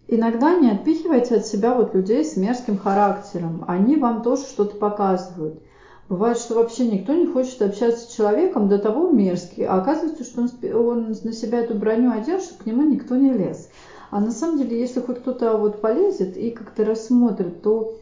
[0.09, 3.64] иногда не отпихивайте от себя вот людей с мерзким характером.
[3.68, 5.62] Они вам тоже что-то показывают.
[6.11, 10.40] Бывает, что вообще никто не хочет общаться с человеком до того мерзкий, а оказывается, что
[10.40, 13.70] он, он на себя эту броню одел, чтобы к нему никто не лез.
[14.11, 17.94] А на самом деле, если хоть кто-то вот полезет и как-то рассмотрит, то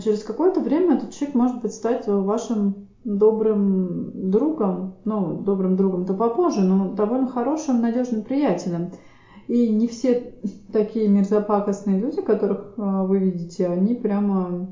[0.00, 6.60] через какое-то время этот человек может быть стать вашим добрым другом, ну, добрым другом-то попозже,
[6.60, 8.92] но довольно хорошим, надежным приятелем.
[9.48, 10.34] И не все
[10.72, 14.68] такие мерзопакостные люди, которых а, вы видите, они прямо,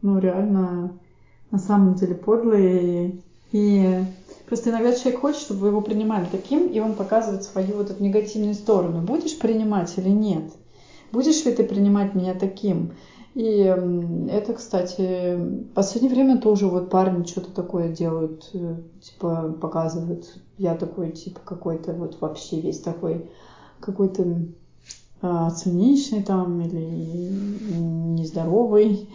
[0.00, 0.98] ну, реально
[1.52, 3.18] на самом деле подлые.
[3.52, 4.04] И
[4.48, 8.02] просто иногда человек хочет, чтобы вы его принимали таким, и он показывает свою вот эту
[8.02, 9.02] негативную сторону.
[9.02, 10.50] Будешь принимать или нет?
[11.12, 12.92] Будешь ли ты принимать меня таким?
[13.34, 13.60] И
[14.30, 20.26] это, кстати, в последнее время тоже вот парни что-то такое делают, э, типа показывают.
[20.58, 23.30] Я такой, типа, какой-то вот вообще весь такой,
[23.80, 24.46] какой-то
[25.22, 27.30] а, циничный там или
[27.78, 29.08] нездоровый.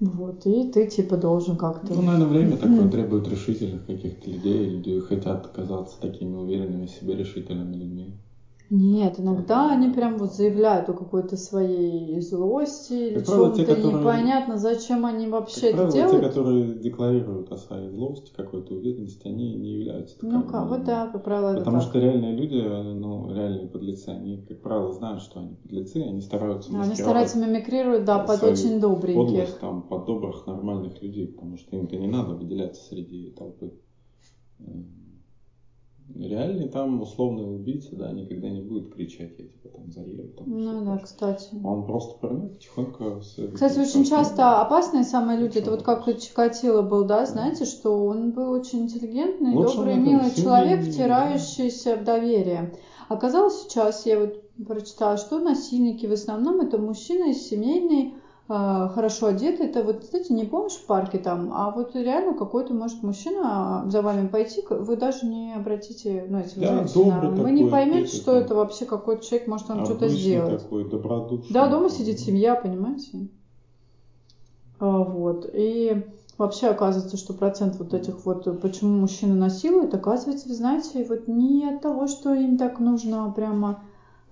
[0.00, 1.92] Вот, и ты типа должен как-то...
[1.92, 4.68] Ну, наверное, время такое требует решительных каких-то людей.
[4.68, 8.14] Люди хотят казаться такими уверенными в себе решительными людьми.
[8.70, 13.94] Нет, иногда они прям вот заявляют о какой-то своей злости или чем-то которые...
[13.94, 16.20] непонятно, зачем они вообще как это правило, делают.
[16.20, 20.42] те, которые декларируют о своей злости, какой-то уверенности, они не являются таковыми.
[20.42, 21.88] Ну, как, вот да, как правило, это Потому так.
[21.88, 26.70] что реальные люди, ну, реальные подлецы, они, как правило, знают, что они подлецы, они стараются
[26.78, 29.26] Они стараются мимикрировать, да, под очень добреньких.
[29.28, 33.72] Подлость, там, под добрых, нормальных людей, потому что им-то не надо выделяться среди толпы.
[36.14, 40.22] Реальный там условный убийца, да, никогда не будет кричать, я тебя там заеду.
[40.36, 41.48] Там, ну да, кстати.
[41.62, 43.20] Он просто поймет тихонько.
[43.20, 48.32] Кстати, очень часто опасные самые люди, это вот как Чикатило был, да, знаете, что он
[48.32, 52.74] был очень интеллигентный, добрый, милый человек, втирающийся в доверие.
[53.08, 58.18] Оказалось сейчас, я вот прочитала, что насильники в основном это мужчины семейные, а,
[58.48, 59.64] хорошо одеты.
[59.64, 64.00] Это вот, кстати, не помнишь в парке там, а вот реально какой-то может мужчина за
[64.00, 66.84] вами пойти, вы даже не обратите, ну, если да,
[67.30, 70.62] вы не поймете, что это вообще какой-то человек, может он что-то сделать.
[70.62, 71.52] такой, добродушный.
[71.52, 73.28] Да, дома сидит семья, понимаете?
[74.80, 75.48] А, вот.
[75.52, 76.06] И
[76.38, 81.66] вообще оказывается, что процент вот этих вот, почему мужчины насилуют, оказывается, вы знаете, вот не
[81.66, 83.82] от того, что им так нужно прямо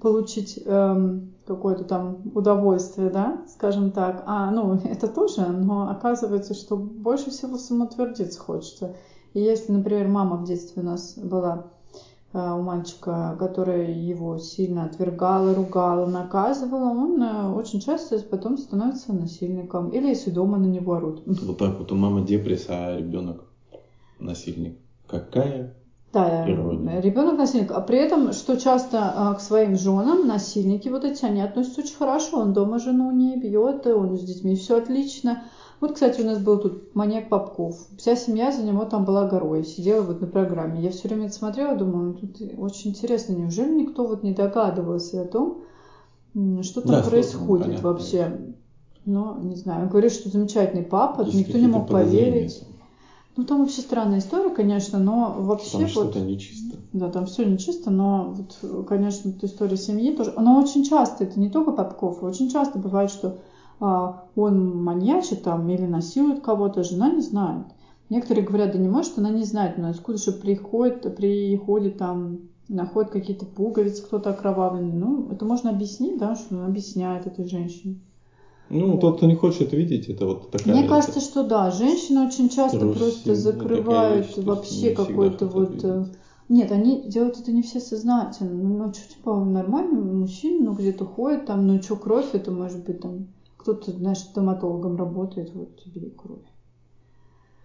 [0.01, 4.25] получить эм, какое-то там удовольствие, да, скажем так.
[4.27, 8.95] А, ну, это тоже, но оказывается, что больше всего самоутвердиться хочется.
[9.35, 11.67] И если, например, мама в детстве у нас была
[12.33, 19.13] э, у мальчика, которая его сильно отвергала, ругала, наказывала, он э, очень часто потом становится
[19.13, 19.91] насильником.
[19.91, 21.23] Или если дома на него орут.
[21.27, 23.45] Вот так вот, у мамы депрессия, а ребенок
[24.19, 24.79] насильник.
[25.07, 25.75] Какая
[26.13, 27.73] да, ребенок насильник.
[27.73, 31.97] А при этом, что часто а, к своим женам насильники вот эти, они относятся очень
[31.97, 32.41] хорошо.
[32.41, 35.43] Он дома жену не бьет, он с детьми все отлично.
[35.81, 37.77] Вот, кстати, у нас был тут маньяк Попков.
[37.99, 39.65] Вся семья за него там была горой.
[39.65, 40.81] Сидела вот на программе.
[40.81, 43.35] Я все время это смотрела, думаю, ну, тут очень интересно.
[43.35, 45.65] Неужели никто вот не догадывался о том,
[46.63, 48.55] что там да, происходит понятно, вообще?
[49.05, 52.65] Но, не знаю, говорит, что замечательный папа, Есть никто не мог поверить.
[53.37, 55.87] Ну, там вообще странная история, конечно, но вообще...
[55.87, 56.78] Там вот, нечисто.
[56.95, 60.32] Да, там все нечисто, но вот, конечно, эта история семьи тоже...
[60.37, 63.39] Она очень часто, это не только Попков, очень часто бывает, что
[63.78, 67.66] а, он маньячит там или насилует кого-то, жена не знает.
[68.09, 73.11] Некоторые говорят, да не может, она не знает, но откуда же приходит, приходит там, находит
[73.11, 74.95] какие-то пуговицы, кто-то окровавленный.
[74.95, 78.01] Ну, это можно объяснить, да, что он объясняет этой женщине.
[78.69, 80.75] Ну, тот, кто не хочет видеть, это вот такая...
[80.75, 85.71] Мне кажется, что да, женщины очень часто Русь, просто закрывают вещь, вообще какой-то вот...
[85.71, 85.85] Видеть.
[85.85, 86.05] Э,
[86.49, 88.53] нет, они делают это не все сознательно.
[88.53, 92.85] Ну, ну что, типа, нормальный мужчина, ну, где-то ходит, там, ну, что, кровь, это может
[92.85, 96.45] быть, там, кто-то, знаешь, стоматологом работает, вот тебе и кровь.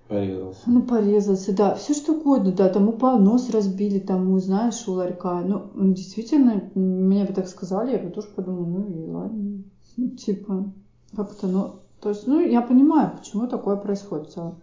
[0.08, 0.60] Порезался.
[0.66, 1.76] Ну, порезался, да.
[1.76, 2.70] Все что угодно, да.
[2.70, 5.42] Там упал, нос разбили, там, знаешь, у ларька.
[5.42, 9.64] Ну, действительно, мне бы так сказали, я бы тоже подумала, ну и ладно.
[9.96, 10.74] Ну, типа,
[11.16, 14.56] как-то, ну, то есть, ну, я понимаю, почему такое происходит в целом.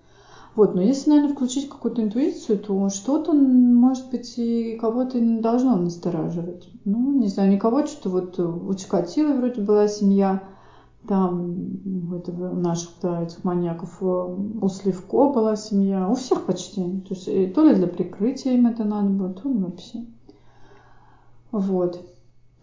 [0.55, 5.76] Вот, но если, наверное, включить какую-то интуицию, то что-то, может быть, и кого-то не должно
[5.76, 6.68] настораживать.
[6.84, 10.42] Ну, не знаю, никого, что вот у Чикатило вроде была семья,
[11.07, 11.55] там
[12.11, 16.82] у этого, наших, да, этих маньяков, у Сливко была семья, у всех почти.
[17.09, 20.05] То есть, то ли для прикрытия им это надо было, то ли вообще.
[21.53, 22.05] Вот.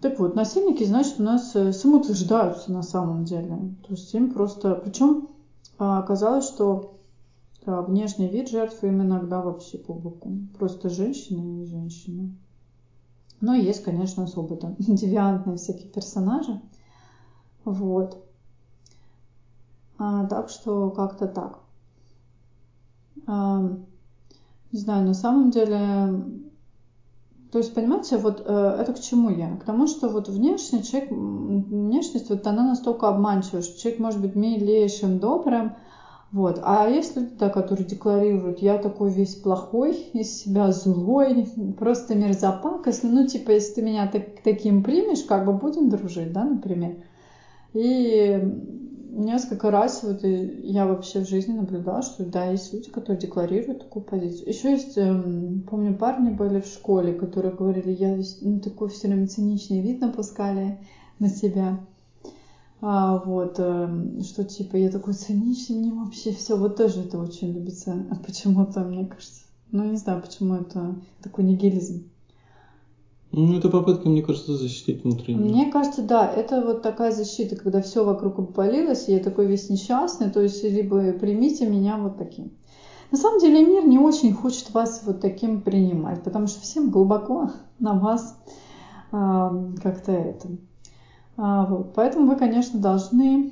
[0.02, 3.58] Так вот, насильники, значит, у нас э, самоутверждаются на самом деле.
[3.88, 4.76] То есть им просто...
[4.76, 5.30] Причем
[5.78, 6.96] а, оказалось, что
[7.66, 10.32] да, внешний вид жертвы им иногда вообще по боку.
[10.58, 12.30] Просто женщина и женщина.
[13.42, 16.62] Но есть, конечно, особо там девиантные всякие персонажи.
[17.64, 18.24] Вот.
[19.98, 21.60] А, так что как-то так.
[23.28, 23.62] А,
[24.72, 26.45] не знаю, на самом деле
[27.56, 29.56] то есть, понимаете, вот э, это к чему я?
[29.56, 34.36] К тому, что вот внешний человек, внешность, вот она настолько обманчива, что человек может быть
[34.36, 35.78] милейшим, добрым,
[36.34, 36.60] вот.
[36.62, 41.48] А есть люди, да, которые декларируют, я такой весь плохой, из себя злой,
[41.80, 43.10] просто мерзопакостный.
[43.10, 47.06] Ну, типа, если ты меня так, таким примешь, как бы будем дружить, да, например.
[47.72, 48.38] И
[49.16, 54.04] несколько раз вот я вообще в жизни наблюдала, что да, есть люди, которые декларируют такую
[54.04, 54.50] позицию.
[54.50, 59.28] Еще есть, эм, помню, парни были в школе, которые говорили, я ну, такой все время
[59.28, 60.78] циничный вид напускали
[61.20, 61.80] на себя.
[62.82, 67.54] А, вот, эм, что типа я такой циничный, мне вообще все, вот тоже это очень
[67.54, 69.42] любится а почему-то, мне кажется.
[69.72, 72.04] Ну, не знаю, почему это такой нигилизм.
[73.38, 75.40] Ну, это попытка, мне кажется, защитить внутренне.
[75.40, 79.70] Мне кажется, да, это вот такая защита, когда все вокруг обвалилось, и я такой весь
[79.70, 82.52] несчастный, то есть либо примите меня вот таким.
[83.12, 87.52] На самом деле мир не очень хочет вас вот таким принимать, потому что всем глубоко
[87.78, 88.38] на вас
[89.12, 90.48] э, как-то это
[91.38, 91.94] вот.
[91.94, 93.52] Поэтому вы, конечно, должны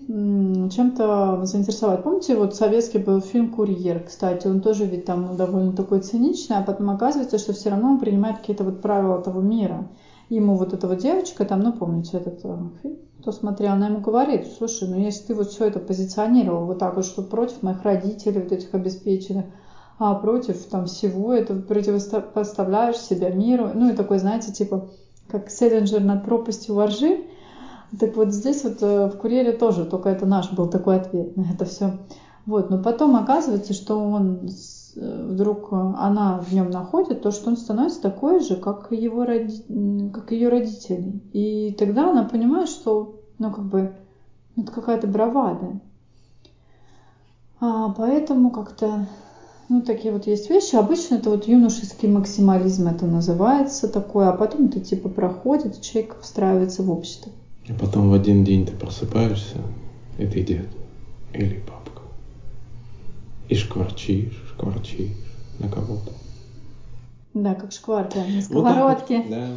[0.69, 2.03] чем-то заинтересовать.
[2.03, 6.63] Помните, вот советский был фильм «Курьер», кстати, он тоже ведь там довольно такой циничный, а
[6.63, 9.89] потом оказывается, что все равно он принимает какие-то вот правила того мира.
[10.29, 13.99] Ему вот эта вот девочка, там, ну, помните этот э, фильм, кто смотрел, она ему
[13.99, 17.83] говорит, слушай, ну, если ты вот все это позиционировал вот так вот, что против моих
[17.83, 19.45] родителей вот этих обеспеченных,
[19.99, 23.69] а против там всего этого противопоставляешь себя миру.
[23.73, 24.89] Ну и такой, знаете, типа,
[25.27, 27.25] как Селлинджер над пропастью воржи.
[27.99, 31.43] Так вот здесь вот э, в «Курьере» тоже, только это наш был такой ответ на
[31.53, 31.99] это все.
[32.45, 34.49] Вот, но потом оказывается, что он
[34.95, 40.09] э, вдруг она в нем находит то, что он становится такой же, как его роди...
[40.11, 41.21] как ее родители.
[41.33, 43.95] И тогда она понимает, что, ну как бы,
[44.57, 45.79] это какая-то бравада.
[47.59, 49.07] А, поэтому как-то
[49.69, 50.75] ну, такие вот есть вещи.
[50.75, 56.83] Обычно это вот юношеский максимализм это называется такое, а потом это типа проходит, человек встраивается
[56.83, 57.31] в общество.
[57.69, 59.61] А потом в один день ты просыпаешься,
[60.17, 60.69] и ты дед
[61.33, 62.01] или бабка.
[63.47, 65.11] И шкварчишь, шкварчишь
[65.59, 66.11] на кого-то.
[67.33, 69.17] Да, как шкварки на сковородке.
[69.21, 69.47] Вот да.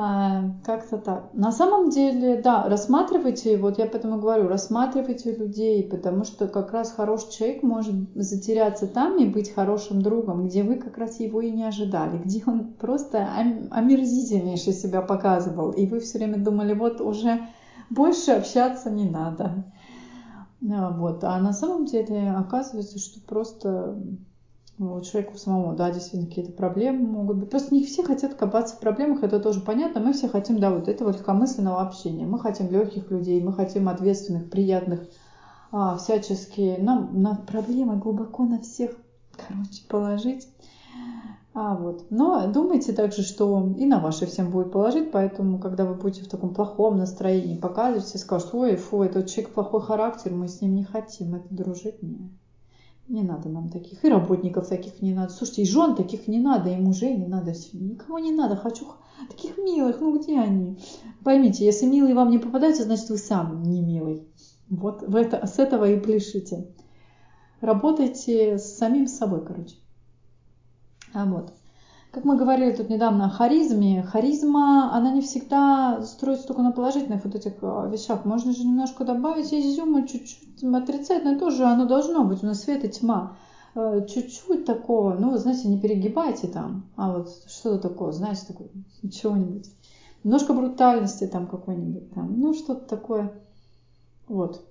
[0.00, 1.30] А, как-то так.
[1.32, 6.92] На самом деле, да, рассматривайте, вот я поэтому говорю, рассматривайте людей, потому что как раз
[6.92, 11.50] хороший человек может затеряться там и быть хорошим другом, где вы как раз его и
[11.50, 13.26] не ожидали, где он просто
[13.72, 17.48] омерзительнейше себя показывал, и вы все время думали, вот уже
[17.90, 19.64] больше общаться не надо.
[20.70, 21.24] А, вот.
[21.24, 24.00] А на самом деле оказывается, что просто
[24.78, 27.50] ну, у человека самому, да, действительно какие-то проблемы могут быть.
[27.50, 30.00] Просто не все хотят копаться в проблемах, это тоже понятно.
[30.00, 32.26] Мы все хотим, да, вот этого легкомысленного общения.
[32.26, 35.08] Мы хотим легких людей, мы хотим ответственных, приятных,
[35.72, 36.76] а, всячески.
[36.78, 38.92] Нам на проблемы глубоко на всех,
[39.36, 40.48] короче, положить.
[41.54, 42.06] А, вот.
[42.10, 46.28] Но думайте также, что и на ваши всем будет положить, поэтому, когда вы будете в
[46.28, 50.76] таком плохом настроении показывать, все скажут, ой, фу, этот человек плохой характер, мы с ним
[50.76, 52.30] не хотим, это дружить не.
[53.08, 54.04] Не надо нам таких.
[54.04, 55.32] И работников таких не надо.
[55.32, 57.54] Слушайте, и жен таких не надо, и мужей не надо.
[57.72, 58.54] Никого не надо.
[58.54, 58.86] Хочу
[59.30, 60.00] таких милых.
[60.00, 60.78] Ну где они?
[61.24, 64.28] Поймите, если милые вам не попадаются, значит вы сам не милый.
[64.68, 66.68] Вот в это, с этого и пляшите.
[67.62, 69.76] Работайте с самим собой, короче.
[71.14, 71.54] А вот.
[72.10, 77.22] Как мы говорили тут недавно о харизме, харизма, она не всегда строится только на положительных
[77.24, 78.24] вот этих а, вещах.
[78.24, 82.42] Можно же немножко добавить изюма, чуть-чуть отрицательное тоже, оно должно быть.
[82.42, 83.36] У нас свет и тьма.
[83.74, 88.68] Э, чуть-чуть такого, ну, вы знаете, не перегибайте там, а вот что-то такое, знаете, такое,
[89.12, 89.70] чего-нибудь.
[90.24, 93.34] Немножко брутальности там какой-нибудь там, ну, что-то такое.
[94.26, 94.66] Вот.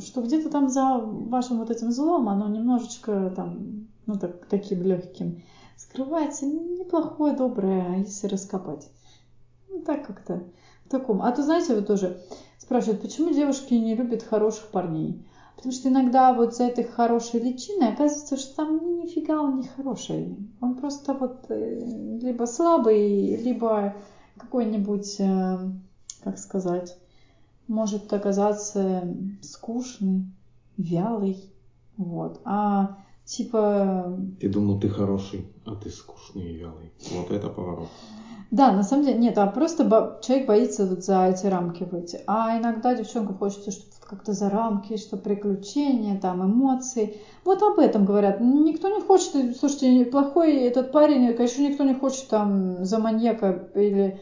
[0.00, 5.42] Что где-то там за вашим вот этим злом, оно немножечко там, ну, так, таким легким
[5.78, 8.90] скрывается неплохое, доброе, если раскопать.
[9.68, 10.42] Ну, так как-то
[10.84, 11.22] в таком.
[11.22, 12.20] А то, знаете, вы тоже
[12.58, 15.24] спрашивают, почему девушки не любят хороших парней?
[15.56, 20.36] Потому что иногда вот за этой хорошей личиной оказывается, что там нифига он не хороший.
[20.60, 23.94] Он просто вот э, либо слабый, либо
[24.36, 25.58] какой-нибудь, э,
[26.22, 26.96] как сказать,
[27.66, 30.26] может оказаться скучный,
[30.76, 31.52] вялый.
[31.96, 32.40] Вот.
[32.44, 32.98] А
[33.28, 34.18] типа...
[34.40, 36.92] Ты думал, ты хороший, а ты скучный и вялый.
[37.12, 37.88] Вот это поворот.
[38.50, 40.18] Да, на самом деле, нет, а просто бо...
[40.22, 42.20] человек боится вот за эти рамки выйти.
[42.26, 47.18] А иногда девчонкам хочется, чтобы как-то за рамки, что приключения, там, эмоции.
[47.44, 48.40] Вот об этом говорят.
[48.40, 54.18] Никто не хочет, слушайте, плохой этот парень, конечно, никто не хочет там за маньяка или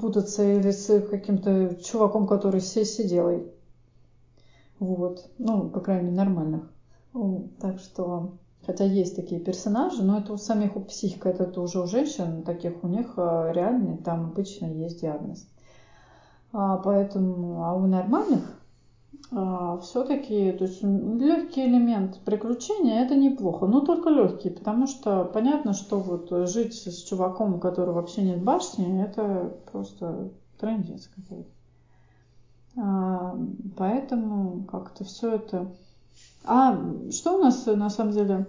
[0.00, 3.48] путаться или с каким-то чуваком, который все сиделый.
[4.78, 5.28] Вот.
[5.38, 6.70] Ну, по крайней мере, нормальных.
[7.12, 8.34] Так что,
[8.64, 12.84] хотя есть такие персонажи, но это у самих у психика, это уже у женщин таких,
[12.84, 15.48] у них э, реальный, там обычно есть диагноз.
[16.52, 18.60] А, поэтому, а у нормальных
[19.32, 25.72] а, все-таки, то есть легкий элемент приключения это неплохо, но только легкий, потому что понятно,
[25.72, 31.50] что вот жить с чуваком, у которого вообще нет башни, это просто трендец какой-то.
[32.76, 33.36] А,
[33.76, 35.72] поэтому как-то все это
[36.44, 36.78] а
[37.10, 38.46] что у нас на самом деле?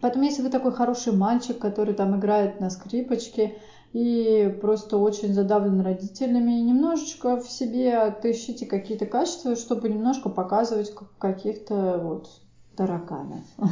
[0.00, 3.58] Поэтому если вы такой хороший мальчик, который там играет на скрипочке
[3.92, 12.00] и просто очень задавлен родителями, немножечко в себе отыщите какие-то качества, чтобы немножко показывать каких-то
[12.02, 12.28] вот
[12.76, 13.44] тараканов.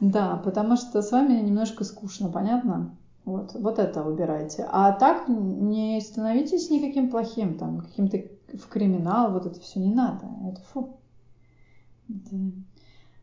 [0.00, 2.96] Да, потому что с вами немножко скучно, понятно?
[3.24, 4.66] Вот, вот это убирайте.
[4.70, 8.18] А так не становитесь никаким плохим, там, каким-то
[8.54, 10.26] в криминал, вот это все не надо.
[10.50, 10.98] Это фу.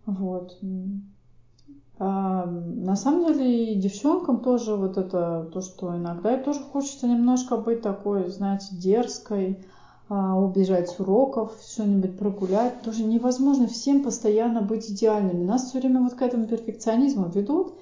[0.05, 0.57] Вот.
[2.03, 7.57] А, на самом деле и девчонкам тоже вот это, то, что иногда тоже хочется немножко
[7.57, 9.63] быть такой, знаете, дерзкой,
[10.09, 12.81] а, убежать с уроков, что-нибудь прогулять.
[12.81, 15.45] Тоже невозможно всем постоянно быть идеальными.
[15.45, 17.75] Нас все время вот к этому перфекционизму ведут,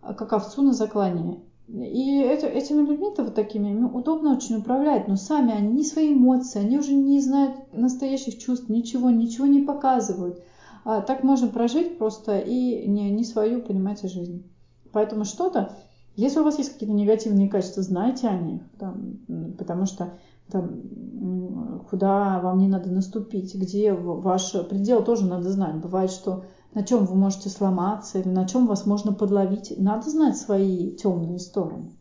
[0.00, 1.38] а, как овцу на заклание.
[1.68, 6.60] И это, этими людьми-то вот такими удобно очень управлять, но сами они не свои эмоции,
[6.60, 10.42] они уже не знают настоящих чувств, ничего, ничего не показывают.
[10.84, 14.44] а, так можно прожить просто и не, не свою, понимаете, жизнь.
[14.92, 15.76] Поэтому что-то,
[16.16, 19.18] если у вас есть какие-то негативные качества, знайте о них, там,
[19.56, 20.14] потому что
[20.50, 25.76] там, куда вам не надо наступить, где ваш предел тоже надо знать.
[25.76, 26.44] Бывает, что
[26.74, 29.72] на чем вы можете сломаться или на чем вас можно подловить.
[29.78, 31.92] Надо знать свои темные стороны.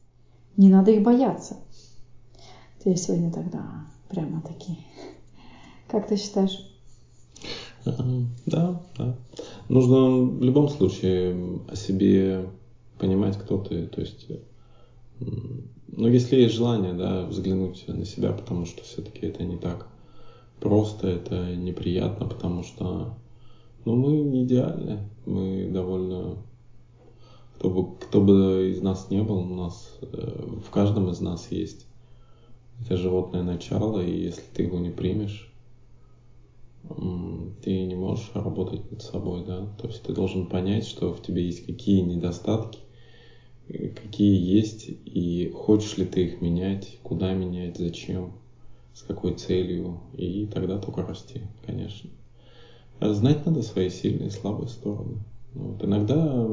[0.57, 1.57] Не надо их бояться.
[2.83, 4.79] Я сегодня тогда прямо такие.
[5.87, 6.67] Как ты считаешь?
[8.45, 9.15] Да, да.
[9.67, 12.49] Нужно в любом случае о себе
[12.99, 13.87] понимать, кто ты.
[13.87, 14.27] То есть,
[15.19, 19.87] ну, если есть желание, да, взглянуть на себя, потому что все-таки это не так
[20.59, 23.17] просто, это неприятно, потому что,
[23.85, 26.37] ну, мы не идеальны, мы довольно
[27.61, 31.51] кто бы, кто бы из нас не был, у нас э, в каждом из нас
[31.51, 31.85] есть
[32.83, 35.53] это животное начало, и если ты его не примешь,
[37.61, 41.45] ты не можешь работать над собой, да, то есть ты должен понять, что в тебе
[41.45, 42.79] есть какие недостатки,
[43.67, 48.33] э, какие есть, и хочешь ли ты их менять, куда менять, зачем,
[48.95, 52.09] с какой целью, и тогда только расти, конечно.
[53.01, 55.17] А знать надо свои сильные и слабые стороны.
[55.55, 55.83] Вот.
[55.83, 56.47] Иногда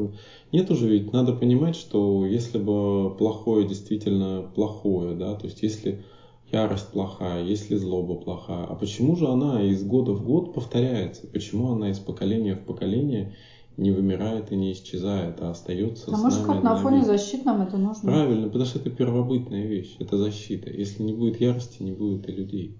[0.50, 6.02] нет уже ведь надо понимать, что если бы плохое действительно плохое, да, то есть если
[6.50, 11.26] ярость плохая, если злоба плохая, а почему же она из года в год повторяется?
[11.26, 13.36] Почему она из поколения в поколение
[13.76, 17.44] не вымирает и не исчезает, а остается а с может, нами как на фоне защит
[17.44, 18.10] нам это нужно?
[18.10, 20.70] Правильно, потому что это первобытная вещь, это защита.
[20.70, 22.78] Если не будет ярости, не будет и людей.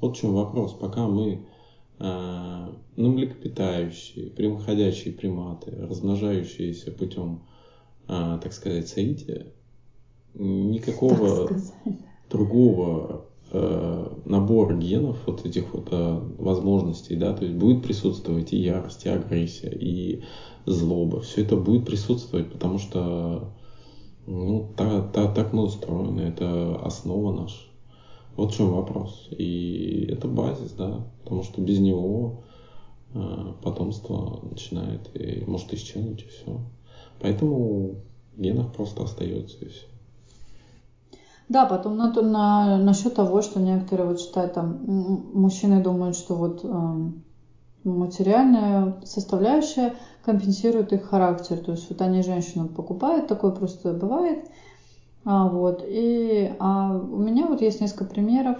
[0.00, 0.72] Вот в чем вопрос.
[0.72, 1.44] Пока мы
[2.00, 7.42] ну, млекопитающие, прямоходящие приматы, размножающиеся путем,
[8.08, 9.52] э, так сказать, соития,
[10.34, 11.50] никакого
[12.30, 18.56] другого э, набора генов, вот этих вот э, возможностей, да, то есть будет присутствовать и
[18.56, 20.22] ярость, и агрессия, и
[20.66, 21.20] злоба.
[21.20, 23.52] Все это будет присутствовать, потому что
[24.26, 27.69] ну, та, та, так мы устроены, это основа наша.
[28.36, 29.28] Вот в чем вопрос.
[29.30, 32.42] И это базис, да, потому что без него
[33.14, 36.60] э, потомство начинает и может исчезнуть и все.
[37.20, 37.96] Поэтому
[38.36, 39.86] генов просто остается и все.
[41.48, 46.60] Да, потом на, на, насчет того, что некоторые вот считают, там, мужчины думают, что вот
[46.62, 47.10] э,
[47.82, 51.58] материальная составляющая компенсирует их характер.
[51.58, 54.48] То есть вот они женщину покупают, такое просто бывает.
[55.24, 58.58] А, вот, и а у меня вот есть несколько примеров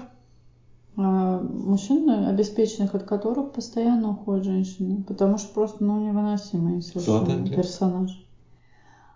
[0.97, 8.11] а, мужчин обеспеченных, от которых постоянно уходят женщины, потому что просто ну, невыносимый совершенно персонаж.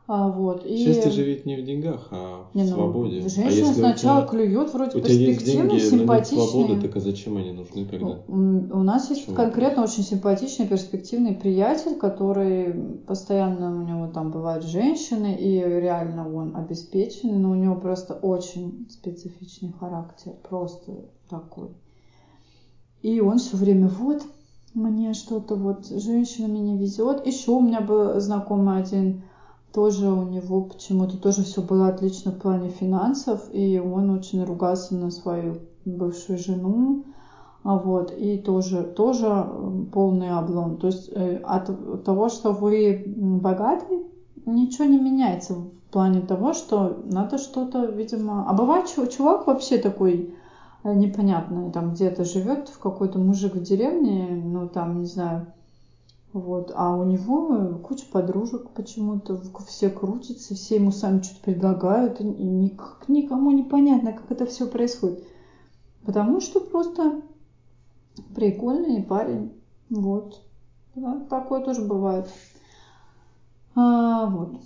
[0.07, 0.85] А, вот, и...
[0.85, 3.21] Счастье же ведь не в деньгах, а в не, ну, свободе.
[3.23, 6.79] Женщина а если сначала тебя, клюет вроде у тебя есть деньги, симпатичные.
[6.79, 8.19] Так а зачем они нужны тогда?
[8.29, 9.95] У, у нас есть Почему конкретно вопрос?
[9.95, 12.75] очень симпатичный, перспективный приятель, который
[13.07, 18.87] постоянно у него там бывают женщины, и реально он обеспеченный, но у него просто очень
[18.91, 20.93] специфичный характер, просто
[21.31, 21.71] такой.
[23.01, 24.23] И он все время вот
[24.75, 27.27] мне что-то вот женщинами не везет.
[27.27, 29.23] Еще у меня был знакомый один
[29.75, 34.95] тоже у него почему-то тоже все было отлично в плане финансов, и он очень ругался
[34.95, 37.05] на свою бывшую жену,
[37.65, 39.47] а вот, и тоже, тоже
[39.93, 40.77] полный облом.
[40.77, 44.07] То есть э, от того, что вы богатый,
[44.47, 48.49] ничего не меняется в плане того, что надо что-то, видимо...
[48.49, 50.35] А бывает, чувак вообще такой
[50.85, 55.53] э, непонятный, там где-то живет, в какой-то мужик в деревне, ну там, не знаю,
[56.35, 56.73] вот.
[56.75, 63.09] А у него куча подружек почему-то, все крутятся, все ему сами что-то предлагают, и никак
[63.09, 65.25] никому не понятно, как это все происходит.
[66.05, 67.23] Потому что просто
[68.35, 69.53] прикольный парень.
[69.89, 70.43] Вот.
[70.97, 72.29] Да, такое тоже бывает.
[73.77, 74.61] А, вот.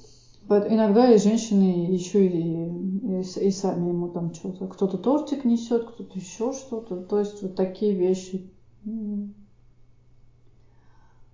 [0.49, 4.69] Иногда и женщины еще и, и, и сами ему там что-то.
[4.69, 7.03] Кто-то тортик несет, кто-то еще что-то.
[7.03, 8.51] То есть вот такие вещи.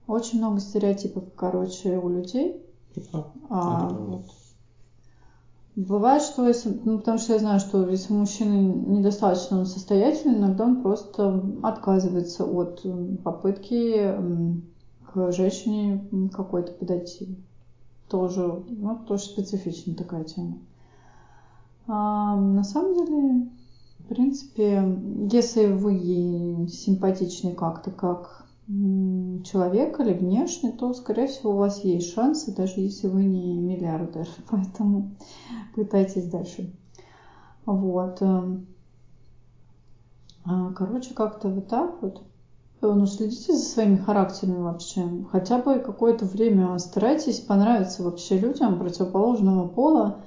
[0.06, 2.62] Очень много стереотипов, короче, у людей.
[3.12, 4.24] Да, а, вот.
[5.76, 10.82] Бывает, что если, ну, потому что я знаю, что если мужчина недостаточно состоятельный, иногда он
[10.82, 12.86] просто отказывается от
[13.24, 14.14] попытки
[15.12, 17.36] к женщине какой-то подойти.
[18.08, 20.58] Тоже, ну, тоже специфичная такая тема.
[21.88, 23.48] А, на самом деле,
[23.98, 24.84] в принципе,
[25.30, 32.54] если вы симпатичны как-то как человек или внешне, то, скорее всего, у вас есть шансы,
[32.54, 34.26] даже если вы не миллиардер.
[34.50, 35.10] Поэтому
[35.74, 36.72] пытайтесь дальше.
[37.66, 38.22] Вот.
[38.22, 38.66] Эм,
[40.44, 42.22] а, короче, как-то вот так вот.
[42.80, 45.08] ну, следите за своими характерами вообще.
[45.30, 50.20] Хотя бы какое-то время старайтесь понравиться вообще людям противоположного пола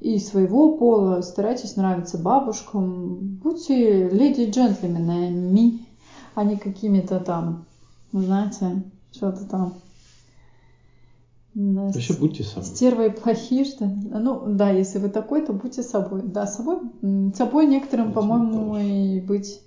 [0.00, 1.20] и своего пола.
[1.22, 3.38] Старайтесь нравиться бабушкам.
[3.42, 5.86] Будьте леди и джентльменами,
[6.34, 7.64] а не какими-то там,
[8.20, 9.74] знаете, что-то там.
[11.54, 12.64] Вообще будьте собой.
[12.64, 16.22] Стервой плохие, что Ну, да, если вы такой, то будьте собой.
[16.22, 16.80] Да, собой,
[17.34, 19.62] собой некоторым, по-моему, и быть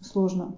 [0.00, 0.56] сложно.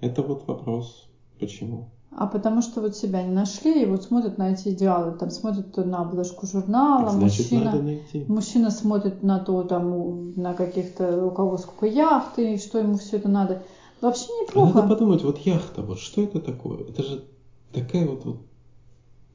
[0.00, 1.08] Это вот вопрос,
[1.38, 1.90] почему?
[2.16, 5.76] А потому что вот себя не нашли, и вот смотрят на эти идеалы, там смотрят
[5.76, 11.86] на обложку журнала, Значит, мужчина, мужчина смотрит на то, там, на каких-то, у кого сколько
[11.86, 13.62] яхт, и что ему все это надо.
[14.00, 14.70] Вообще неплохо.
[14.70, 16.78] А надо подумать, вот яхта, вот что это такое?
[16.78, 17.24] Это же
[17.72, 18.36] такая вот, вот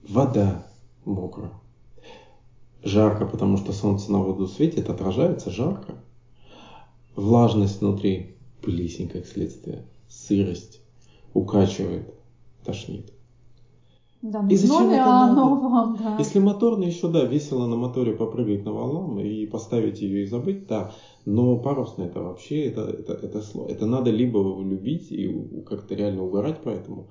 [0.07, 0.67] вода
[1.05, 1.51] мокрая.
[2.83, 5.95] Жарко, потому что солнце на воду светит, отражается жарко.
[7.15, 10.81] Влажность внутри, плесень как следствие, сырость,
[11.33, 12.13] укачивает,
[12.63, 13.11] тошнит.
[14.21, 15.67] Да, и зачем это оно надо?
[15.67, 16.15] вам, да.
[16.19, 20.67] Если моторный еще, да, весело на моторе попрыгать на волнам и поставить ее и забыть,
[20.67, 20.91] да.
[21.25, 26.23] Но парусный это вообще, это, это, это, это, это надо либо любить и как-то реально
[26.23, 27.07] угорать по этому,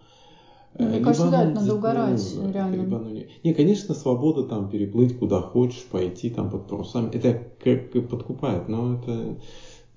[0.78, 2.82] ну, мне кажется, да, это надо угорать, ну, реально.
[2.82, 3.28] Либо оно не...
[3.42, 8.94] не, конечно, свобода там переплыть куда хочешь, пойти там под парусами, это как подкупает, но
[8.94, 9.38] это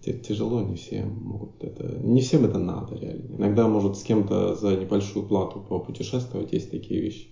[0.01, 3.35] тяжело, не все могут это, не всем это надо реально.
[3.37, 7.27] Иногда может с кем-то за небольшую плату попутешествовать, есть такие вещи.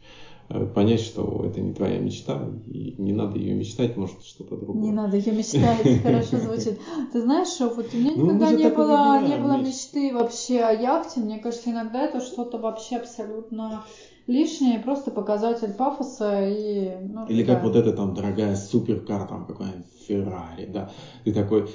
[0.51, 4.84] Э, понять, что это не твоя мечта, и не надо ее мечтать, может что-то другое.
[4.84, 6.80] Не надо ее мечтать, хорошо звучит.
[7.13, 11.20] Ты знаешь, вот у меня ну, никогда не было, не было мечты вообще о яхте.
[11.20, 13.84] Мне кажется, иногда это что-то вообще абсолютно
[14.26, 16.97] лишнее, просто показатель пафоса и...
[17.01, 17.53] Ну, Или да.
[17.53, 20.91] как вот эта там дорогая суперкар, там какая-нибудь Феррари, да.
[21.26, 21.67] Ты такой,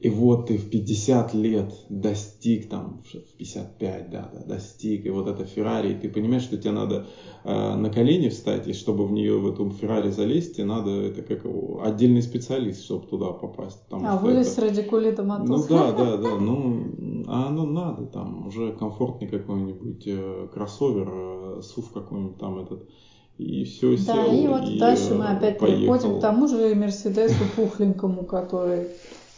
[0.00, 5.28] и вот ты в 50 лет достиг, там, в 55, да, да, достиг, и вот
[5.28, 7.06] это Феррари, и ты понимаешь, что тебе надо
[7.44, 11.20] э, на колени встать, и чтобы в нее, в эту Феррари залезть, тебе надо, это
[11.20, 13.78] как его, отдельный специалист, чтобы туда попасть.
[13.90, 14.62] А вылез это...
[14.62, 15.48] ради кулита мотор.
[15.48, 21.62] Ну да, да, да, ну, а оно надо, там, уже комфортный какой-нибудь э, кроссовер, э,
[21.62, 22.88] сув какой-нибудь там этот,
[23.36, 24.32] и все да, сел.
[24.32, 25.80] и вот и, дальше мы опять поехал.
[25.80, 28.88] переходим к тому же Мерседесу пухленькому, который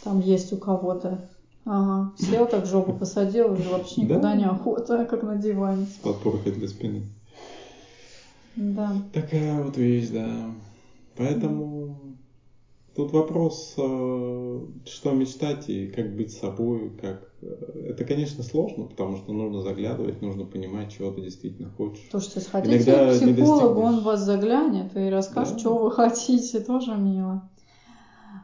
[0.05, 1.29] там есть у кого-то.
[1.65, 4.35] Ага, сел так жопу посадил, уже вообще никуда да?
[4.35, 5.87] не охота, как на диване.
[5.87, 7.03] С подпоркой для спины.
[8.57, 8.93] Да.
[9.13, 10.29] Такая вот вещь, да.
[11.17, 12.17] Поэтому
[12.95, 17.31] тут вопрос, э, что мечтать и как быть собой, как...
[17.41, 22.09] Э, это, конечно, сложно, потому что нужно заглядывать, нужно понимать, чего ты действительно хочешь.
[22.11, 25.59] То, что сходите Иногда к психологу, он вас заглянет и расскажет, да.
[25.61, 27.49] что вы хотите, тоже мило.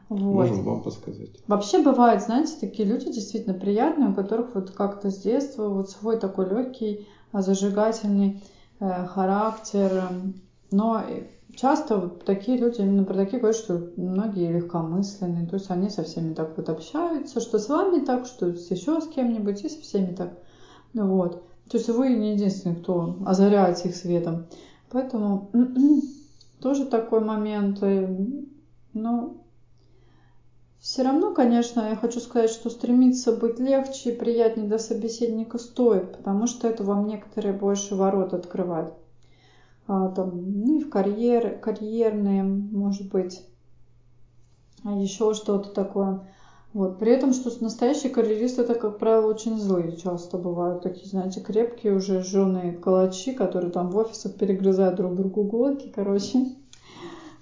[0.09, 0.33] Вот.
[0.33, 1.29] Можем вам подсказать.
[1.47, 6.17] Вообще бывают, знаете, такие люди действительно приятные, у которых вот как-то с детства вот свой
[6.17, 8.41] такой легкий, а, зажигательный
[8.79, 10.09] э, характер.
[10.71, 11.03] Но
[11.55, 16.03] часто вот такие люди, именно про такие говорят, что многие легкомысленные, то есть они со
[16.03, 19.79] всеми так вот общаются, что с вами так, что с еще с кем-нибудь, и со
[19.79, 20.39] всеми так.
[20.93, 21.43] Вот.
[21.69, 24.47] То есть вы не единственный, кто озаряет их светом.
[24.89, 25.51] Поэтому
[26.61, 27.83] тоже такой момент.
[27.83, 28.07] Э,
[28.93, 29.43] ну,
[30.79, 36.17] все равно, конечно, я хочу сказать, что стремиться быть легче и приятнее для собеседника стоит,
[36.17, 38.93] потому что это вам некоторые больше ворот открывает.
[39.87, 43.43] А, там, ну и в карьер, карьерные, может быть,
[44.85, 46.27] еще что-то такое.
[46.73, 46.99] Вот.
[46.99, 50.83] При этом, что настоящие карьеристы, это, как правило, очень злые часто бывают.
[50.83, 56.45] Такие, знаете, крепкие уже жженые калачи, которые там в офисах перегрызают друг другу глотки, короче.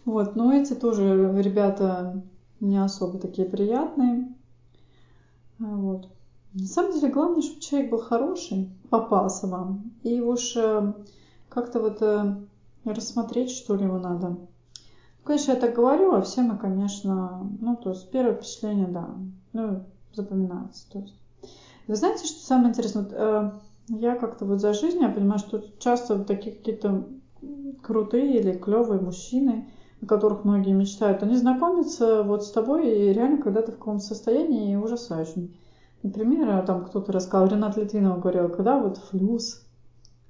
[0.06, 0.38] Вот.
[0.38, 2.24] Но эти тоже ребята
[2.60, 4.34] не особо такие приятные.
[5.60, 6.10] А, вот.
[6.53, 9.91] На самом деле, главное, чтобы человек был хороший, попался вам.
[10.03, 10.93] И уж э,
[11.49, 12.36] как-то вот э,
[12.86, 14.38] рассмотреть, что ли, его надо.
[15.24, 19.10] Конечно, я так говорю, а все мы, конечно, ну, то есть первое впечатление, да,
[19.53, 19.84] ну,
[20.14, 20.89] запоминается.
[20.89, 21.14] То есть.
[21.88, 23.03] Вы знаете, что самое интересное?
[23.03, 23.51] Вот, э,
[23.89, 27.08] я как-то вот за жизнь, я понимаю, что часто вот такие какие-то
[27.82, 29.70] крутые или клевые мужчины,
[30.02, 34.04] о которых многие мечтают, они знакомятся вот с тобой и реально когда ты в каком-то
[34.04, 35.54] состоянии ужасающем.
[36.04, 39.66] Например, там кто-то рассказал, Ренат Литвинов говорил, когда вот флюс,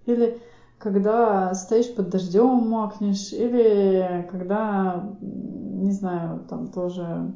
[0.06, 0.40] или
[0.78, 7.34] когда стоишь под дождем, мокнешь, или когда, не знаю, там тоже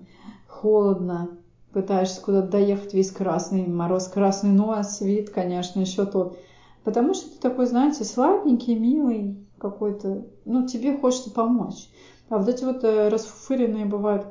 [0.48, 1.38] холодно,
[1.74, 6.38] пытаешься куда-то доехать весь красный, мороз красный, нос, вид, конечно, еще тот.
[6.84, 11.90] Потому что ты такой, знаете, слабенький, милый какой-то, ну, тебе хочется помочь.
[12.32, 14.26] А вот эти вот э, расфуфыренные бывают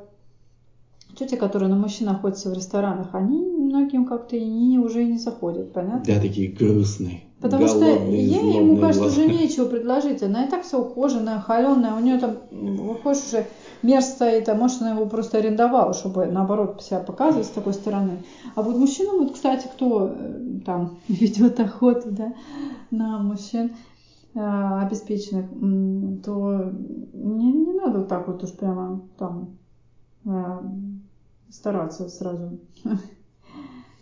[1.15, 5.19] тети, которые на мужчин находятся в ресторанах, они многим как-то и не, уже и не
[5.19, 6.03] заходят, понятно?
[6.03, 7.21] Да, такие грустные.
[7.39, 10.21] Потому что ей, ему кажется, уже нечего предложить.
[10.23, 11.95] Она и так вся ухоженная, холеная.
[11.95, 13.45] У нее там, выходишь уже,
[13.83, 18.19] мер стоит, а может она его просто арендовала, чтобы наоборот себя показывать с такой стороны.
[18.55, 22.33] А вот мужчинам, вот, кстати, кто э, там ведет охоту, да,
[22.89, 23.71] на мужчин,
[24.33, 25.49] обеспеченных,
[26.23, 26.71] то
[27.13, 29.57] не, не надо так вот уж прямо там
[30.25, 30.61] э,
[31.49, 32.57] стараться сразу.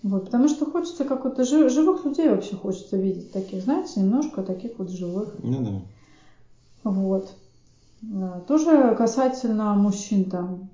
[0.02, 4.80] Вот, потому что хочется как-то жив, живых людей вообще хочется видеть таких, знаете, немножко таких
[4.80, 5.36] вот живых.
[5.44, 6.90] Ну да.
[6.90, 7.36] Вот.
[8.48, 10.70] Тоже касательно мужчин там.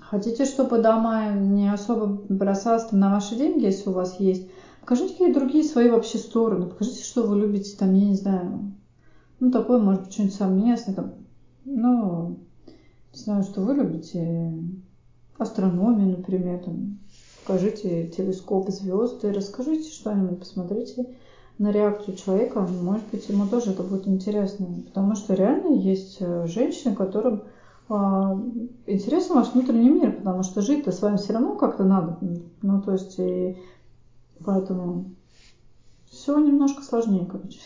[0.00, 4.42] Хотите, чтобы дама не особо бросалась на ваши деньги, если у вас есть?
[4.80, 6.66] Покажите какие другие свои вообще стороны.
[6.66, 8.72] Покажите, что вы любите, там, я не знаю,
[9.38, 11.14] ну, такое, может быть, что-нибудь совместное, там,
[11.64, 12.38] ну,
[13.12, 14.52] не знаю, что вы любите,
[15.38, 16.98] астрономию, например, там,
[17.44, 21.06] покажите телескоп звезды, расскажите что-нибудь, посмотрите
[21.58, 24.66] на реакцию человека, может быть, ему тоже это будет интересно.
[24.86, 27.42] Потому что реально есть э, женщины, которым
[27.90, 28.40] а,
[28.86, 32.18] интересен ваш внутренний мир, потому что жить-то с вами все равно как-то надо.
[32.62, 33.58] Ну, то есть, и
[34.44, 35.06] поэтому
[36.10, 37.60] все немножко сложнее, короче.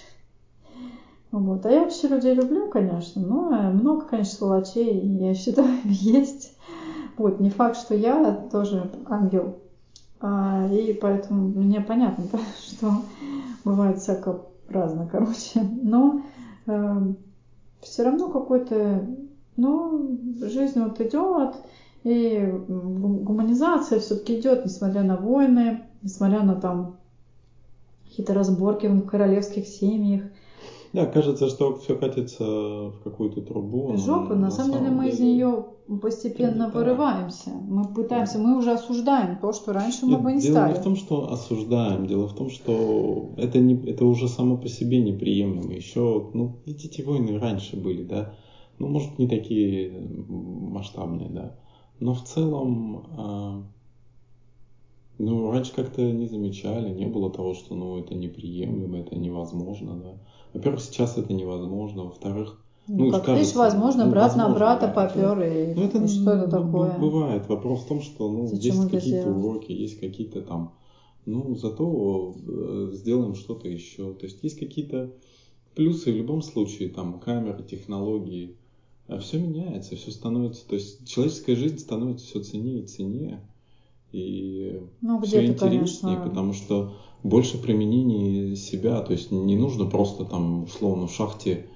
[1.30, 1.66] Вот.
[1.66, 6.56] А я вообще людей люблю, конечно, но много, конечно, сволочей, я считаю, есть.
[7.16, 9.58] Вот, не факт, что я тоже ангел.
[10.20, 12.24] А, и поэтому мне понятно,
[12.60, 13.02] что
[13.64, 15.60] бывает всяко разно, короче.
[15.82, 16.22] Но
[16.66, 17.12] э,
[17.80, 19.06] все равно какой-то,
[19.56, 21.56] ну, жизнь вот идет,
[22.04, 26.98] и гуманизация все-таки идет, несмотря на войны, несмотря на там
[28.04, 30.22] какие-то разборки в королевских семьях.
[30.92, 33.96] Да, кажется, что все катится в какую-то трубу.
[33.96, 35.64] Жопу, на, на самом деле мы из нее
[36.00, 36.78] постепенно да.
[36.78, 37.50] вырываемся.
[37.50, 40.68] Мы пытаемся, мы уже осуждаем то, что раньше мы бы не дело стали.
[40.68, 44.56] Дело не в том, что осуждаем, дело в том, что это, не, это уже само
[44.56, 45.72] по себе неприемлемо.
[45.72, 48.34] Еще, ну, эти войны раньше были, да,
[48.78, 49.90] ну, может, не такие
[50.28, 51.56] масштабные, да,
[51.98, 53.73] но в целом, э,
[55.18, 60.18] ну, раньше как-то не замечали, не было того, что, ну, это неприемлемо, это невозможно, да.
[60.52, 62.04] Во-первых, сейчас это невозможно.
[62.04, 65.74] Во-вторых, ну, ну как кажется, видишь, возможно, ну, брат возможно, на брата да, попер, и,
[65.74, 66.98] ну, это, и что это такое?
[66.98, 67.48] Бывает.
[67.48, 70.74] Вопрос в том, что ну, Зачем есть какие-то уроки, есть какие-то там,
[71.24, 74.12] ну, зато э, сделаем что-то еще.
[74.14, 75.12] То есть есть какие-то
[75.74, 78.56] плюсы в любом случае, там, камеры, технологии.
[79.06, 83.46] А все меняется, все становится, то есть человеческая жизнь становится все ценнее и ценнее.
[84.14, 86.28] И ну, все интереснее, конечно.
[86.28, 86.92] потому что
[87.24, 91.66] больше применений себя, то есть не нужно просто там условно в шахте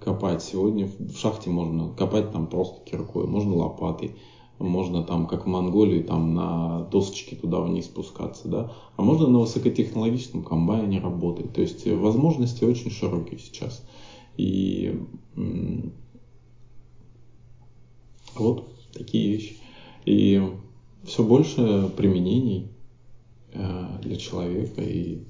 [0.00, 0.42] копать.
[0.42, 4.16] Сегодня в шахте можно копать там просто киркой, можно лопатой,
[4.58, 9.38] можно там, как в Монголии, там на досочке туда вниз спускаться, да, а можно на
[9.38, 11.52] высокотехнологичном комбайне работать.
[11.52, 13.86] То есть возможности очень широкие сейчас.
[14.36, 15.00] И
[18.34, 19.56] вот такие вещи.
[20.04, 20.42] И
[21.06, 22.68] все больше применений
[23.52, 25.22] э, для человека, и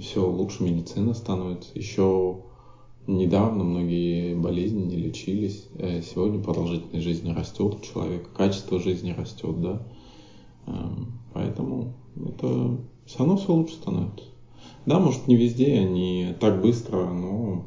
[0.00, 1.70] все лучше медицина становится.
[1.74, 2.38] Еще
[3.06, 5.68] недавно многие болезни не лечились.
[5.74, 9.82] Э, сегодня продолжительность жизни растет у человека, качество жизни растет, да.
[10.66, 14.24] Эм, поэтому это все равно все лучше становится.
[14.86, 17.66] Да, может не везде, не так быстро, но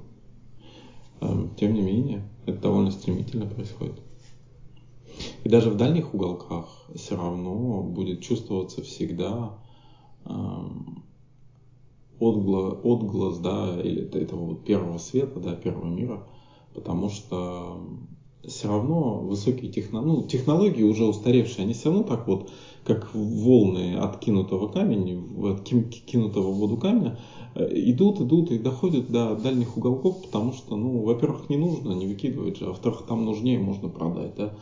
[1.22, 4.02] эм, тем не менее это довольно стремительно происходит.
[5.44, 9.58] И даже в дальних уголках все равно будет чувствоваться всегда
[10.26, 11.04] эм,
[12.20, 16.24] отглаз, отглаз да, или этого вот первого света, да, первого мира,
[16.74, 17.80] потому что
[18.48, 22.50] все равно высокие технологии, ну, технологии уже устаревшие, они все равно так вот,
[22.84, 27.18] как волны откинутого камня, откинутого в воду камня,
[27.56, 32.08] э, идут, идут и доходят до дальних уголков, потому что, ну, во-первых, не нужно, не
[32.08, 34.54] выкидывать же, а во-вторых, там нужнее можно продать, да.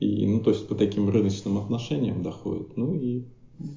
[0.00, 2.76] И, ну, то есть по таким рыночным отношениям доходит.
[2.76, 3.24] Ну и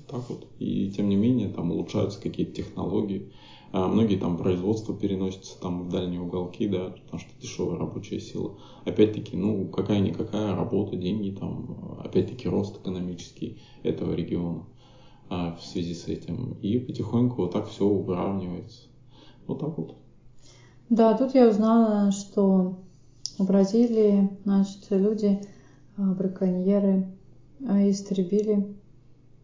[0.08, 0.48] так вот.
[0.60, 3.32] И тем не менее там улучшаются какие-то технологии.
[3.74, 8.58] А многие там производства переносятся там в дальние уголки, да, потому что дешевая рабочая сила.
[8.84, 14.66] Опять-таки, ну, какая-никакая работа, деньги там, опять-таки рост экономический этого региона
[15.30, 16.58] а, в связи с этим.
[16.62, 18.88] И потихоньку вот так все выравнивается.
[19.48, 19.96] Вот так вот.
[20.90, 22.78] Да, тут я узнала, что
[23.40, 25.40] в Бразилии, значит, люди
[26.14, 27.08] браконьеры
[27.68, 28.76] а, истребили.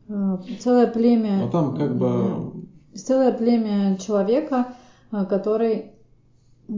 [0.09, 1.37] А, целое племя.
[1.45, 2.51] Но там как бы
[2.93, 4.67] целое племя человека,
[5.11, 5.91] который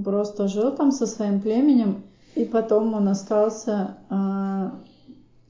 [0.04, 2.04] просто жил там со своим племенем,
[2.36, 3.96] и потом он остался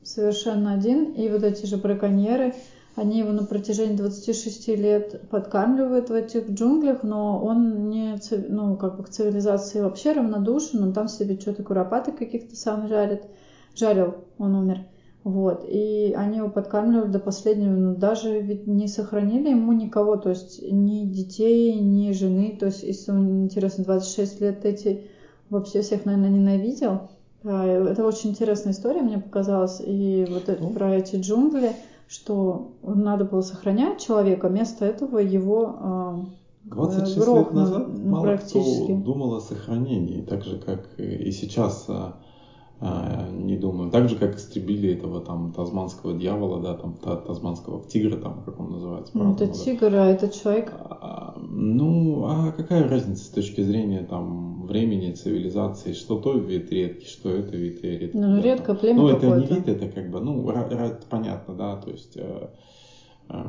[0.03, 2.53] совершенно один, и вот эти же браконьеры,
[2.95, 8.19] они его на протяжении 26 лет подкармливают в этих джунглях, но он не,
[8.49, 13.23] ну, как бы к цивилизации вообще равнодушен, он там себе что-то куропаты каких-то сам жарит,
[13.79, 14.81] жарил, он умер.
[15.23, 20.29] Вот, и они его подкармливали до последнего, но даже ведь не сохранили ему никого, то
[20.29, 25.01] есть ни детей, ни жены, то есть, если он, интересно, 26 лет эти
[25.49, 27.09] вообще всех, наверное, ненавидел.
[27.43, 30.71] А, это очень интересная история, мне показалась, и вот это, ну.
[30.71, 31.73] про эти джунгли,
[32.07, 36.25] что надо было сохранять человека, вместо этого его
[36.63, 42.15] 26 а, лет назад мало кто думал о сохранении, так же, как и сейчас а,
[42.81, 43.91] не думаю.
[43.91, 48.71] Так же, как истребили этого там тазманского дьявола, да, там тазманского тигра, там, как он
[48.71, 49.11] называется.
[49.17, 50.71] Ну, это тигр, а это человек?
[50.79, 57.07] А, ну, а какая разница с точки зрения там времени, цивилизации, что то вид редкий,
[57.07, 58.17] что это вид редкий.
[58.17, 58.77] Ну, да, редко там.
[58.77, 60.49] племя Ну, это не вид, это как бы, ну,
[61.09, 62.49] понятно, да, то есть э,
[63.27, 63.43] э,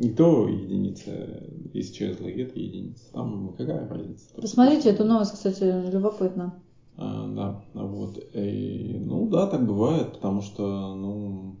[0.00, 1.42] и то единица
[1.72, 3.12] исчезла, и это единица.
[3.12, 4.26] Там какая разница?
[4.40, 6.62] Посмотрите эту новость, кстати, любопытно.
[6.96, 8.18] А, да, вот.
[8.34, 11.56] И, ну да, так бывает, потому что, ну,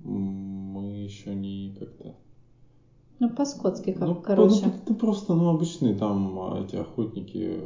[0.00, 2.14] мы еще не как-то...
[3.18, 4.66] Ну, по-скотски как, ну, короче.
[4.66, 7.60] Ну, это просто, ну, обычные там а, эти охотники,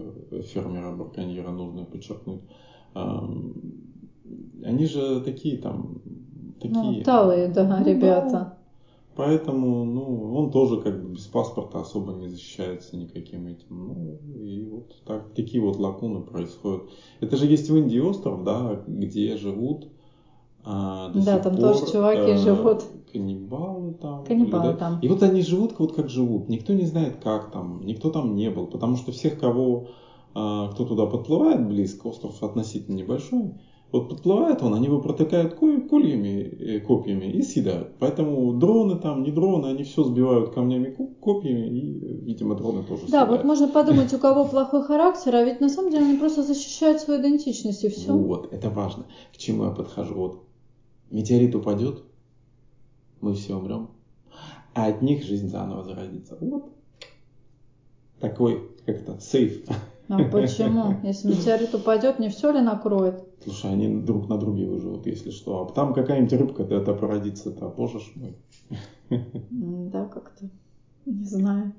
[0.45, 2.41] фермеры, браконьеры, нужно подчеркнуть.
[4.65, 6.01] Они же такие там,
[6.61, 6.99] такие...
[6.99, 8.31] Ну, талые, да, ну, ребята.
[8.31, 8.59] Да,
[9.15, 13.67] Поэтому, ну, он тоже как бы без паспорта особо не защищается никаким этим.
[13.89, 16.89] Ну, и вот так, такие вот лакуны происходят.
[17.21, 19.89] Это же есть в Индии остров, да, где живут
[20.65, 22.85] а, до да, сих там пор, тоже чуваки э, живут.
[23.13, 24.25] Каннибалы там.
[24.25, 24.99] Каннибалы или, там.
[25.01, 26.49] И вот они живут вот как живут.
[26.49, 27.85] Никто не знает, как там.
[27.85, 28.67] Никто там не был.
[28.67, 29.89] Потому что всех, кого,
[30.35, 33.55] а, кто туда подплывает близко, остров относительно небольшой,
[33.93, 37.93] вот подплывает он, они его протыкают кольями, э, копьями и съедают.
[37.99, 43.27] Поэтому дроны там, не дроны, они все сбивают камнями, копьями и, видимо, дроны тоже Да,
[43.27, 47.01] вот можно подумать, у кого плохой характер, а ведь на самом деле они просто защищают
[47.01, 48.13] свою идентичность и все.
[48.13, 49.05] Вот, это важно.
[49.33, 50.15] К чему я подхожу?
[50.15, 50.43] Вот
[51.11, 52.03] метеорит упадет,
[53.21, 53.91] мы все умрем,
[54.75, 56.39] а от них жизнь заново зародится.
[56.41, 56.73] Вот
[58.21, 59.67] такой как-то сейф.
[60.13, 60.97] А почему?
[61.03, 63.25] Если метеорит упадет, не все ли накроет?
[63.43, 65.63] Слушай, они друг на друге выживут, если что.
[65.63, 68.37] А там какая-нибудь рыбка это породится-то, боже ж мой.
[69.51, 70.51] Да, как-то,
[71.07, 71.73] не знаю.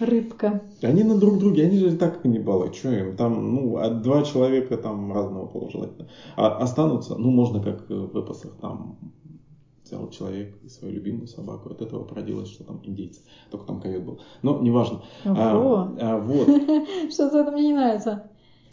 [0.00, 0.62] Рыбка.
[0.82, 2.72] Они на друг друге, они же так каннибалы.
[2.72, 6.08] Что им там, ну, от два человека там разного пола желательно.
[6.36, 8.98] А останутся, ну, можно как в эпосах там
[9.90, 11.70] взял человек и свою любимую собаку.
[11.70, 13.20] От этого породилось, что там индейцы.
[13.50, 14.20] Только там койот был.
[14.42, 15.02] Но неважно.
[15.24, 16.46] А, а, вот.
[17.10, 18.30] Что-то это мне не нравится.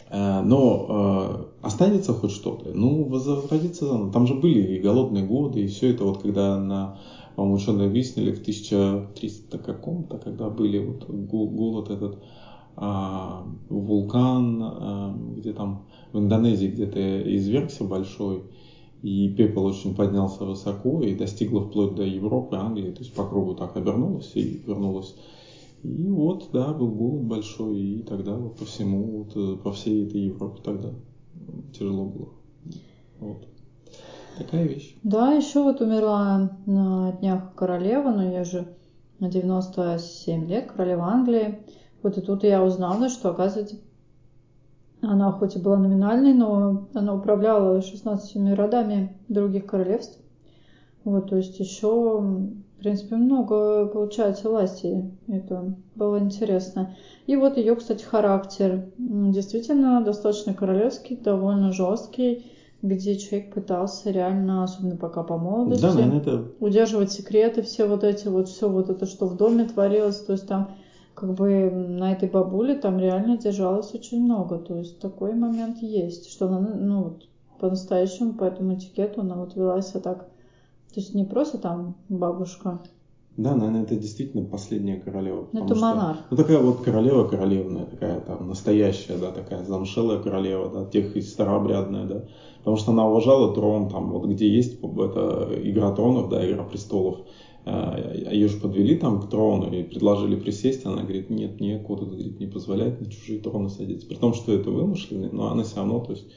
[0.10, 2.70] А, но а, останется хоть что-то.
[2.74, 4.12] Ну, возродится заново.
[4.12, 6.98] Там же были и голодные годы, и все это вот когда на
[7.36, 12.18] по-моему, ученые выяснили в 1300 каком-то, когда были вот голод этот,
[12.76, 18.44] а, вулкан, а, где там в Индонезии где-то извергся большой,
[19.02, 23.54] и пепел очень поднялся высоко и достигло вплоть до Европы, Англии, то есть по кругу
[23.54, 25.16] так обернулось и вернулось.
[25.84, 30.06] И вот, да, был голод большой, и тогда вот по всему, вот, э, по всей
[30.06, 30.90] этой Европе тогда
[31.78, 32.30] тяжело было.
[33.20, 33.48] Вот.
[34.38, 34.96] Такая вещь.
[35.04, 38.68] Да, еще вот умерла на днях королева, но я же
[39.20, 41.60] на 97 лет, королева Англии.
[42.04, 43.78] Вот и тут я узнала, что, оказывается,
[45.02, 50.20] она хоть и была номинальной, но она управляла 16 родами других королевств.
[51.04, 55.10] Вот, то есть еще, в принципе, много получается власти.
[55.28, 56.96] Это было интересно.
[57.26, 64.98] И вот ее, кстати, характер действительно достаточно королевский, довольно жесткий, где человек пытался реально, особенно
[64.98, 66.46] пока по молодости, да, наверное, это...
[66.60, 70.20] удерживать секреты, все вот эти вот, все вот это, что в доме творилось.
[70.20, 70.76] То есть там
[71.18, 74.60] как бы на этой бабуле там реально держалось очень много.
[74.60, 77.28] То есть такой момент есть, что она, ну, вот,
[77.60, 80.20] по-настоящему по этому этикету она вот вела себя так.
[80.94, 82.82] То есть не просто там бабушка.
[83.36, 85.48] Да, наверное, это действительно последняя королева.
[85.54, 86.18] Это что, монарх.
[86.30, 91.22] Ну, такая вот королева королевная, такая там настоящая, да, такая замшелая королева, да, тех и
[91.22, 92.26] старообрядная, да.
[92.60, 97.22] Потому что она уважала трон, там, вот где есть это игра тронов, да, игра престолов
[97.68, 102.40] ее же подвели там к трону и предложили присесть, она говорит, нет, мне код говорит,
[102.40, 104.08] не позволяет на чужие троны садиться.
[104.08, 106.28] При том, что это вымышленный, но она все равно, то есть,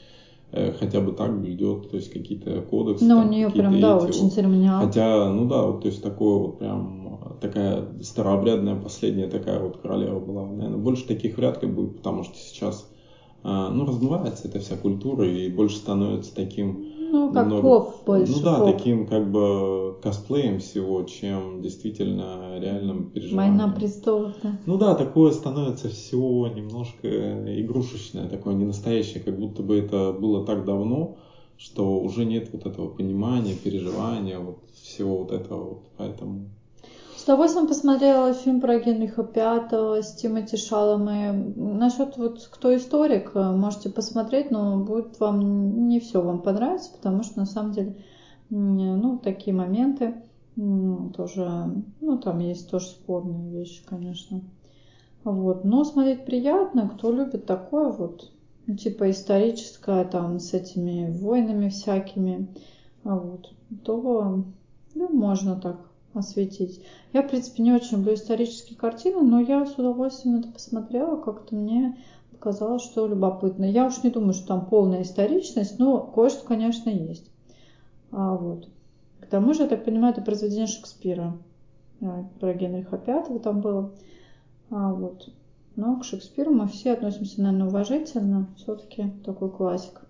[0.52, 3.04] э, хотя бы так блюдет, то есть какие-то кодексы.
[3.04, 4.32] Ну, у нее прям, да, очень вот.
[4.32, 4.80] церемониал.
[4.80, 10.18] Хотя, ну да, вот, то есть такое вот прям, такая старообрядная последняя такая вот королева
[10.18, 10.46] была.
[10.46, 12.90] Наверное, больше таких вряд ли будет, потому что сейчас
[13.42, 16.89] а, ну, размывается эта вся культура и больше становится таким...
[17.12, 18.32] Ну, как немного, поп больше.
[18.32, 18.76] Ну да, поп.
[18.76, 23.58] таким как бы косплеем всего, чем действительно реальным переживанием.
[23.58, 24.58] Война престолов, да.
[24.66, 27.08] Ну да, такое становится все немножко
[27.60, 31.16] игрушечное, такое ненастоящее, как будто бы это было так давно,
[31.56, 36.50] что уже нет вот этого понимания, переживания, вот всего вот этого вот, поэтому...
[37.30, 41.30] Удовольствием посмотрела фильм про Генриха Пятого с Тимоти Шаломе.
[41.54, 47.38] Насчет вот кто историк, можете посмотреть, но будет вам не все вам понравится, потому что
[47.38, 47.94] на самом деле,
[48.48, 50.24] ну, такие моменты
[50.56, 51.70] тоже,
[52.00, 54.40] ну, там есть тоже спорные вещи, конечно.
[55.22, 55.64] Вот.
[55.64, 58.32] Но смотреть приятно, кто любит такое вот,
[58.76, 62.48] типа историческое, там, с этими войнами всякими,
[63.04, 63.52] вот,
[63.84, 64.42] то
[64.96, 66.84] ну, можно так осветить.
[67.12, 71.54] Я, в принципе, не очень люблю исторические картины, но я с удовольствием это посмотрела, как-то
[71.54, 71.96] мне
[72.32, 73.64] показалось, что любопытно.
[73.64, 77.30] Я уж не думаю, что там полная историчность, но кое-что, конечно, есть.
[78.10, 78.68] А, вот.
[79.20, 81.36] К тому же, я так понимаю, это произведение Шекспира.
[82.00, 83.92] А, про Генриха Пятого там было.
[84.70, 85.28] А, вот.
[85.76, 88.48] Но к Шекспиру мы все относимся, наверное, уважительно.
[88.56, 90.00] Все-таки такой классик.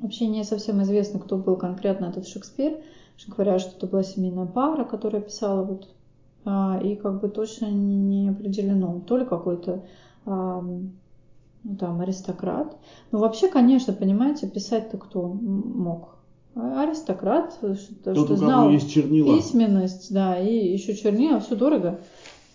[0.00, 2.78] Вообще не совсем известно, кто был конкретно этот Шекспир
[3.28, 5.88] говорят, что это была семейная пара, которая писала вот,
[6.44, 9.84] а, и как бы точно не определено, то ли какой-то
[10.26, 10.62] а,
[11.62, 12.76] ну, там аристократ.
[13.12, 16.16] Ну вообще, конечно, понимаете, писать-то кто мог?
[16.54, 19.36] Аристократ, что, что знал есть чернила.
[19.36, 22.00] письменность, да, и еще чернила, все дорого.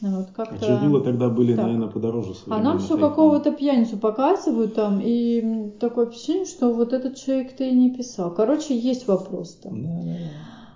[0.02, 0.56] Вот как-то...
[0.56, 1.66] А чернила тогда были, так.
[1.66, 7.16] наверное, подороже А нам все какого-то пьяницу показывают там, и такое впечатление, что вот этот
[7.16, 8.34] человек-то и не писал.
[8.34, 9.84] Короче, есть вопрос там.
[9.84, 10.30] Да, да, да.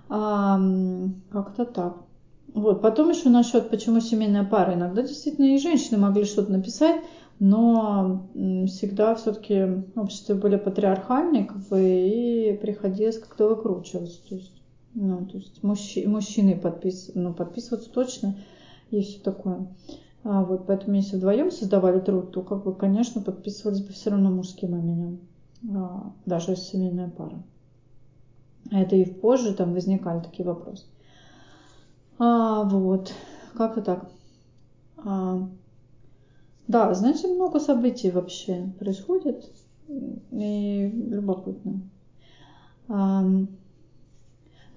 [0.08, 0.60] А,
[1.30, 1.96] как-то так.
[2.54, 2.80] Вот.
[2.80, 4.74] Потом еще насчет, почему семейная пара.
[4.74, 7.00] Иногда действительно и женщины могли что-то написать,
[7.38, 8.28] но
[8.66, 14.18] всегда все-таки общества были патриархальные, как бы, и приходилось как-то выкручиваться.
[14.28, 14.52] То есть,
[14.94, 18.36] ну, то есть мужчи, мужчины подпис, ну, подписываться точно
[18.90, 19.66] и все такое.
[20.22, 24.30] А вот, поэтому если вдвоем создавали труд, то, как бы, конечно, подписывались бы все равно
[24.30, 25.20] мужским именем,
[25.74, 27.42] а, даже семейная пара.
[28.70, 30.84] Это и позже там возникали такие вопросы.
[32.18, 33.12] А, вот,
[33.54, 34.10] как-то так.
[34.98, 35.48] А,
[36.68, 39.50] да, значит, много событий вообще происходит.
[40.30, 41.80] И любопытно.
[42.88, 43.24] А,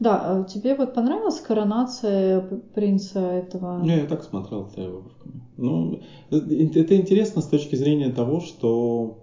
[0.04, 2.42] да, а тебе вот понравилась коронация
[2.76, 3.82] принца этого?
[3.84, 5.04] Не, я так смотрел за его
[5.58, 6.00] Ну,
[6.30, 9.18] это интересно с точки зрения того, что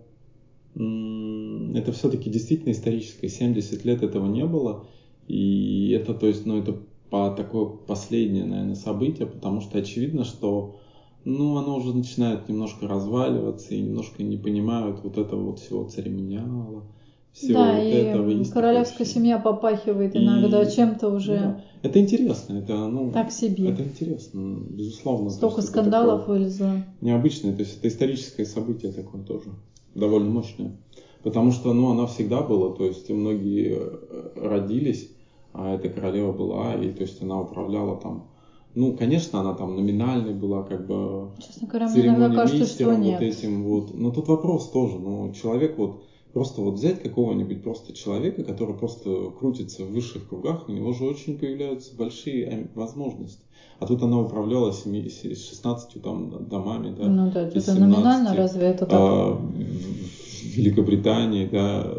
[0.74, 3.28] это все-таки действительно историческое.
[3.28, 4.84] 70 лет этого не было.
[5.28, 6.74] И это, то есть, ну, это
[7.10, 10.76] по такое последнее, наверное, событие, потому что очевидно, что
[11.24, 16.84] ну, оно уже начинает немножко разваливаться и немножко не понимают вот этого вот всего церемониала.
[17.32, 19.14] Всего да, вот и этого есть королевская очень...
[19.14, 20.70] семья попахивает иногда и...
[20.70, 21.36] чем-то уже.
[21.36, 21.64] Да.
[21.82, 23.12] Это интересно, это ну.
[23.12, 23.70] Так себе.
[23.70, 25.30] Это интересно, безусловно.
[25.30, 26.84] Столько скандалов вылезло.
[27.00, 29.50] Необычное, то есть это историческое событие такое тоже
[29.94, 30.76] довольно мощная.
[31.22, 35.10] Потому что ну, она всегда была, то есть многие э, родились,
[35.52, 38.26] а эта королева была, и то есть она управляла там
[38.74, 43.18] ну, конечно, она там номинальной была, как бы Честно говоря, мне иногда кажется, что нет.
[43.18, 43.94] вот этим вот.
[43.94, 49.30] Но тут вопрос тоже, ну, человек вот просто вот взять какого-нибудь просто человека, который просто
[49.30, 53.44] крутится в высших кругах, у него же очень появляются большие возможности.
[53.78, 57.08] А тут она управляла 16 там домами, да.
[57.08, 59.00] Ну да, это номинально разве это так?
[59.00, 61.98] А, в Великобритании, да,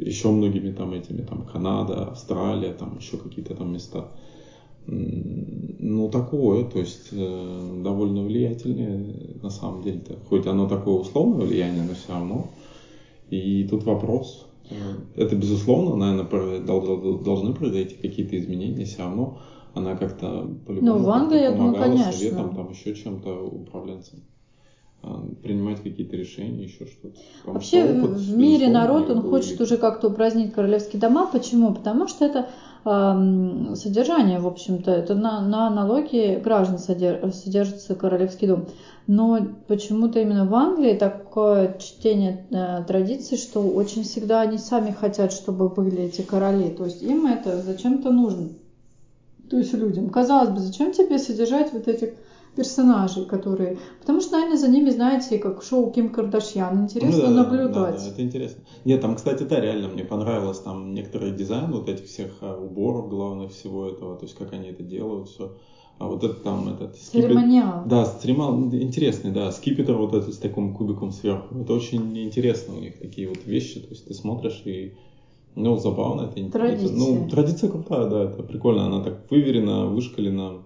[0.00, 4.08] еще многими там этими, там Канада, Австралия, там еще какие-то там места.
[4.86, 9.04] Ну, такое, то есть э, довольно влиятельное
[9.42, 10.16] на самом деле-то.
[10.28, 12.46] Хоть оно такое условное влияние, но все равно.
[13.30, 14.46] И тут вопрос.
[15.14, 19.38] Это, безусловно, наверное, должны произойти какие-то изменения, все равно
[19.74, 22.10] она как-то по-любому ну, в Англии, я думаю, конечно.
[22.10, 24.20] советом, там еще чем-то управленцам.
[25.02, 27.18] А, принимать какие-то решения, еще что-то.
[27.44, 31.28] Вообще опыт, в мире народ, он хочет уже как-то упразднить королевские дома.
[31.30, 31.74] Почему?
[31.74, 32.48] Потому что это
[32.86, 38.66] э, содержание, в общем-то, это на, на аналогии граждан содерж, содержится королевский дом.
[39.06, 39.38] Но
[39.68, 45.68] почему-то именно в Англии такое чтение э, традиций, что очень всегда они сами хотят, чтобы
[45.68, 46.70] были эти короли.
[46.70, 48.48] То есть им это зачем-то нужно.
[49.48, 50.10] То есть людям.
[50.10, 52.14] Казалось бы, зачем тебе содержать вот этих
[52.56, 53.78] персонажей, которые...
[54.00, 56.84] Потому что, наверное, за ними, знаете, как шоу Ким Кардашьян.
[56.84, 57.96] Интересно ну, да, наблюдать.
[57.96, 58.64] Да, да, это интересно.
[58.84, 63.08] Нет, там, кстати, да, реально мне понравилось там некоторый дизайн вот этих всех а, уборов
[63.08, 65.54] главных всего этого, то есть как они это делают, все.
[65.98, 66.96] А вот этот там, этот...
[66.96, 67.84] Церемониал.
[67.86, 69.50] Да, церемониал интересный, да.
[69.50, 71.58] Скипетр вот этот с таким кубиком сверху.
[71.58, 73.80] Это очень интересно у них такие вот вещи.
[73.80, 74.94] То есть ты смотришь и
[75.54, 76.30] ну, забавно.
[76.34, 76.88] Это, традиция.
[76.88, 78.24] Это, ну, традиция крутая, да.
[78.24, 78.86] Это прикольно.
[78.86, 80.62] Она так выверена, вышкалена.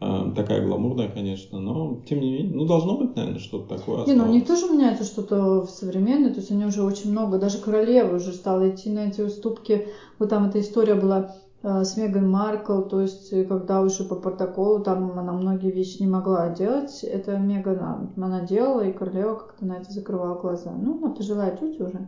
[0.00, 4.04] Э, такая гламурная, конечно, но тем не менее, ну должно быть, наверное, что-то такое.
[4.06, 7.38] Не, ну у них тоже меняется что-то в современное, то есть они уже очень много,
[7.38, 9.86] даже королева уже стала идти на эти уступки.
[10.18, 11.34] Вот там эта история была
[11.64, 16.06] с Меган Маркл, то есть э, когда уже по протоколу там она многие вещи не
[16.06, 20.72] могла делать, это Меган она делала, и королева как-то на это закрывала глаза.
[20.72, 22.06] Ну, она пожилая тетя уже.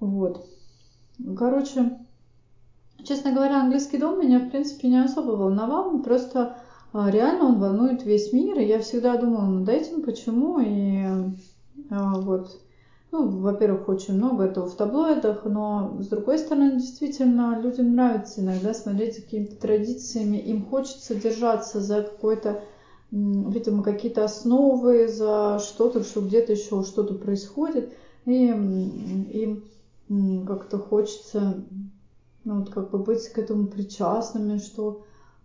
[0.00, 0.44] Вот.
[1.36, 1.98] Короче,
[3.04, 6.56] честно говоря, английский дом меня, в принципе, не особо волновал, но просто
[6.92, 11.04] а, реально он волнует весь мир, и я всегда думала над этим, почему, и
[11.90, 12.60] а, вот
[13.10, 18.74] ну, во-первых, очень много этого в таблоидах, но с другой стороны, действительно, людям нравится иногда
[18.74, 22.62] смотреть за какими-то традициями, им хочется держаться за какой-то,
[23.10, 27.92] видимо, какие-то основы, за что-то, что где-то еще что-то происходит,
[28.26, 29.64] и им
[30.46, 31.64] как-то хочется,
[32.44, 35.00] ну, вот как бы быть к этому причастными, что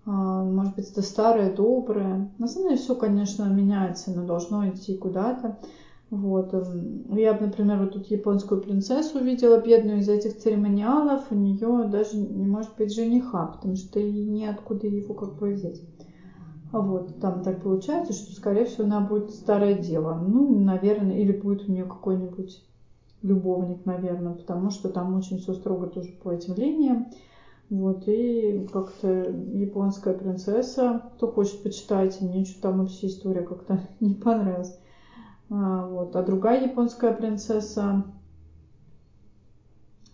[0.05, 2.27] а, может быть, это старое, доброе.
[2.37, 5.55] На самом деле все, конечно, меняется, но должно идти куда-то.
[6.13, 6.53] Вот.
[6.53, 12.17] Эм, я, например, вот тут японскую принцессу увидела бедную из этих церемониалов, у нее даже
[12.17, 15.81] не может быть жениха, потому что и неоткуда его как бы взять.
[16.71, 20.15] А вот, там так получается, что, скорее всего, она будет старая дева.
[20.15, 22.61] Ну, наверное, или будет у нее какой-нибудь
[23.23, 27.09] любовник, наверное, потому что там очень все строго тоже по этим линиям.
[27.69, 29.07] Вот, и как-то
[29.53, 34.75] японская принцесса, кто хочет, почитайте, мне что там вообще история как-то не понравилась.
[35.53, 36.15] А, вот.
[36.15, 38.03] А другая японская принцесса,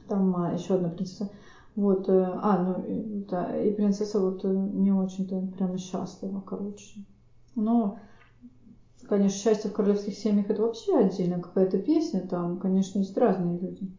[0.07, 1.29] там а, еще одна принцесса,
[1.75, 7.05] вот, э, а, ну, да, и принцесса вот э, не очень-то прямо счастлива, короче.
[7.55, 7.99] Но,
[9.07, 13.89] конечно, счастье в королевских семьях это вообще отдельная какая-то песня, там, конечно, есть разные люди.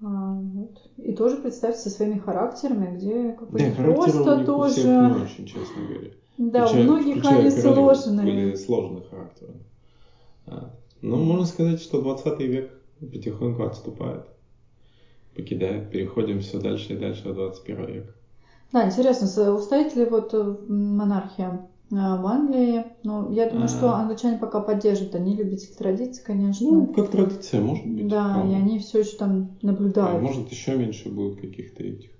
[0.00, 0.80] А, вот.
[0.96, 4.74] И тоже представьте со своими характерами, где как бы да, просто тоже.
[4.74, 6.10] Всех не очень, честно говоря.
[6.38, 8.26] Да, у многих они сложные.
[8.26, 9.54] Были сложные характеры.
[10.46, 10.70] А,
[11.00, 14.26] ну, можно сказать, что 20 век потихоньку отступает,
[15.34, 18.16] покидает, переходим все дальше и дальше в 21 век.
[18.72, 22.84] Да, интересно, устоит ли вот э, монархия э, в Англии?
[23.02, 23.68] Ну, я думаю, а...
[23.68, 26.70] что англичане пока поддерживают, они любят эти традиции, конечно.
[26.70, 28.08] Ну, как традиция, может быть.
[28.08, 28.54] Да, вполне.
[28.54, 30.16] и они все еще там наблюдают.
[30.16, 32.10] А может, еще меньше будет каких-то этих.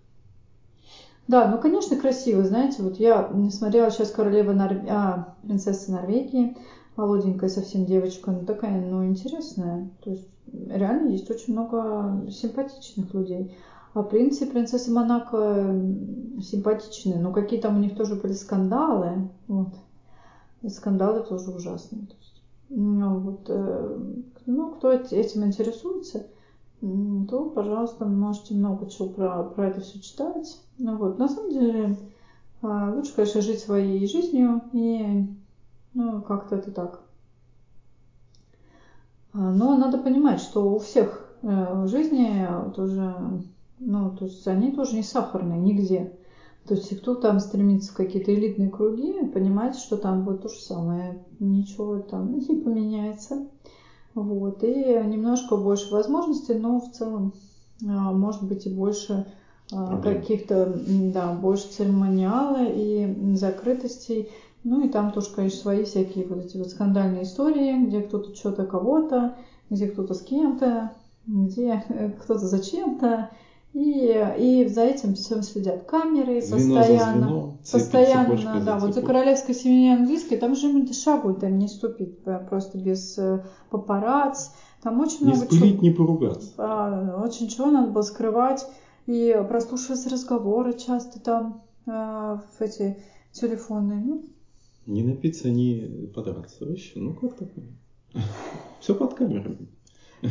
[1.29, 4.73] Да, ну, конечно, красиво, знаете, вот я смотрела сейчас королева Нор...
[4.91, 6.57] а, принцесса Норвегии,
[6.97, 9.91] молоденькая совсем девочка, ну такая, ну интересная.
[10.03, 10.29] То есть
[10.69, 13.55] реально есть очень много симпатичных людей.
[13.95, 15.75] А принцы и принцессы Монако
[16.43, 19.29] симпатичные, но какие там у них тоже были скандалы.
[19.49, 19.75] Вот.
[20.63, 22.07] И скандалы тоже ужасные.
[22.07, 23.99] То есть, ну, вот, э,
[24.47, 26.27] ну, кто этим интересуется,
[26.81, 30.59] то, пожалуйста, можете много чего про, про это все читать.
[30.79, 31.19] Ну, вот.
[31.19, 31.97] На самом деле,
[32.63, 35.27] а, лучше, конечно, жить своей жизнью и
[35.95, 37.01] ну, как-то это так.
[39.33, 43.15] А, но надо понимать, что у всех э, в жизни тоже,
[43.79, 46.13] ну, то есть они тоже не сахарные нигде.
[46.67, 50.61] То есть, кто там стремится в какие-то элитные круги, понимаете, что там будет то же
[50.61, 53.49] самое, ничего там не поменяется.
[54.15, 54.63] Вот.
[54.63, 57.33] И немножко больше возможностей, но в целом,
[57.83, 59.27] а, может быть, и больше
[59.73, 64.31] а, каких-то, да, больше церемониала и закрытостей.
[64.65, 68.65] Ну и там тоже, конечно, свои всякие вот эти вот скандальные истории, где кто-то что-то
[68.65, 69.37] кого-то,
[69.71, 70.93] где кто-то с кем-то,
[71.27, 73.31] где э, кто-то зачем-то.
[73.73, 77.15] И, и за этим всем следят камеры звено постоянно.
[77.15, 78.79] За звено, постоянно, цепочка да.
[78.79, 82.19] За вот за королевской семьей английской там же им шагу там не ступить,
[82.49, 84.51] просто без э, папарацци.
[84.83, 85.83] Там очень не много спылить, чего.
[85.83, 86.51] не поругаться.
[86.59, 88.67] А, очень чего надо было скрывать.
[89.07, 92.99] И прослушивать разговоры часто там э, в эти
[93.33, 94.03] телефоны.
[94.05, 94.23] Ну,
[94.87, 96.65] не напиться, не подраться.
[96.67, 97.49] Вообще, ну как так?
[98.81, 99.69] Все под камерами.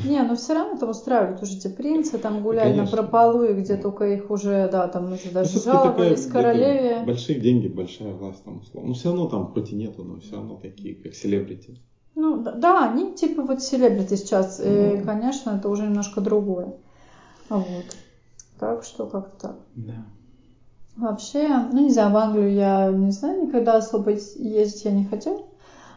[0.05, 2.95] Не, но все равно там устраивают уже эти принцы, там гуляют Конечно.
[2.95, 7.03] на прополую, где только их уже, да, там уже даже ну, жаловались такая, королеве.
[7.05, 8.87] Большие деньги, большая власть там условно.
[8.87, 11.77] Ну все равно там хоть и нету, но все равно такие, как селебрити.
[12.15, 14.95] Ну да, они типа вот селебрити сейчас, ну.
[14.95, 16.73] и, конечно, это уже немножко другое.
[17.49, 17.97] Вот.
[18.59, 19.59] Так что как-то так.
[19.75, 20.05] Да.
[20.97, 25.43] Вообще, ну не знаю, в Англию я не знаю, никогда особо ездить я не хотела.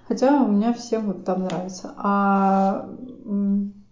[0.09, 1.95] Хотя у меня всем вот там нравится.
[1.97, 2.89] А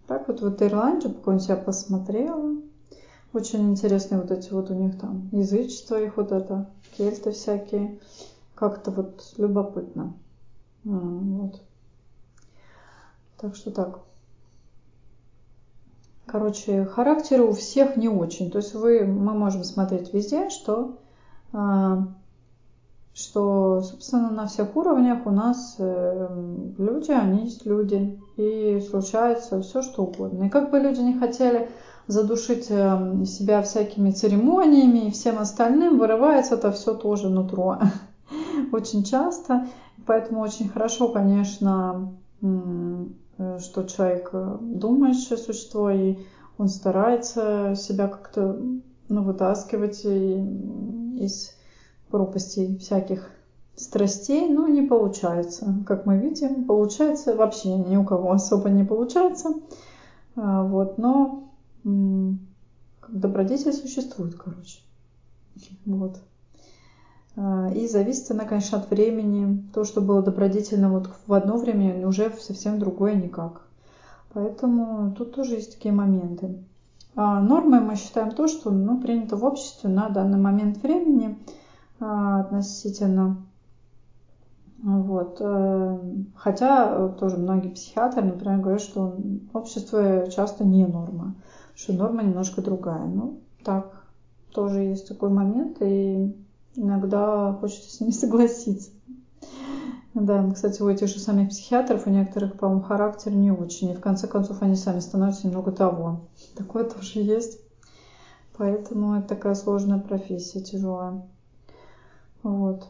[0.07, 2.55] так вот вот Ирландию какую-нибудь я посмотрела.
[3.33, 7.99] Очень интересные вот эти вот у них там язычество их вот это, кельты всякие.
[8.55, 10.13] как-то вот любопытно.
[10.83, 11.61] Вот.
[13.37, 13.99] Так что так.
[16.25, 18.49] Короче, характеры у всех не очень.
[18.49, 20.97] То есть вы, мы можем смотреть везде, что,
[21.51, 22.07] а,
[23.13, 26.27] что, собственно, на всех уровнях у нас э,
[26.77, 28.19] люди, они есть люди.
[28.37, 30.45] И случается все, что угодно.
[30.45, 31.69] И как бы люди не хотели
[32.07, 37.79] задушить э, себя всякими церемониями и всем остальным, вырывается это все тоже нутро.
[38.71, 39.67] Очень часто.
[40.05, 42.13] Поэтому очень хорошо, конечно,
[43.59, 46.17] что человек э, думающее существо, и
[46.57, 48.59] он старается себя как-то
[49.09, 51.55] ну, вытаскивать из
[52.09, 53.29] пропастей всяких
[53.75, 55.83] страстей, но не получается.
[55.85, 59.49] Как мы видим, получается вообще ни у кого особо не получается.
[60.35, 61.49] А, вот, но
[61.83, 64.79] добродетель существует, короче.
[65.85, 66.19] Вот.
[67.35, 69.63] А, и зависит она, конечно, от времени.
[69.73, 73.61] То, что было добродетельно вот в одно время, уже совсем другое никак.
[74.33, 76.63] Поэтому тут тоже есть такие моменты.
[77.15, 81.37] А нормой мы считаем то, что ну, принято в обществе на данный момент времени
[81.99, 83.37] а, относительно.
[84.83, 85.37] Вот.
[85.39, 85.97] Э,
[86.35, 89.15] хотя тоже многие психиатры, например, говорят, что
[89.53, 91.35] общество часто не норма,
[91.73, 93.05] что норма немножко другая.
[93.05, 94.03] Ну, так,
[94.51, 96.35] тоже есть такой момент, и
[96.75, 98.91] иногда хочется с ними согласиться.
[100.13, 103.89] Да, кстати, у этих же самих психиатров, у некоторых, по-моему, характер не очень.
[103.89, 106.27] И в конце концов они сами становятся немного того.
[106.55, 107.59] Такое тоже есть.
[108.55, 111.27] Поэтому это такая сложная профессия, тяжелая.
[112.43, 112.85] Вот.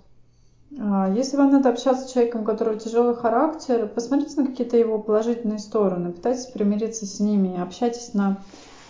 [0.79, 4.99] А если вам надо общаться с человеком, у которого тяжелый характер, посмотрите на какие-то его
[4.99, 8.41] положительные стороны, пытайтесь примириться с ними, общайтесь на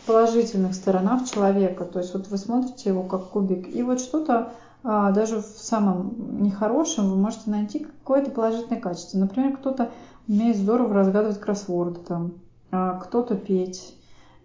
[0.08, 1.86] положительных сторонах человека.
[1.86, 4.54] То есть вот вы смотрите его как кубик, и вот что-то
[4.84, 9.18] даже в самом нехорошем вы можете найти какое-то положительное качество.
[9.18, 9.92] Например, кто-то
[10.28, 12.34] умеет здорово разгадывать кроссворды, там,
[12.72, 13.96] а, кто-то петь.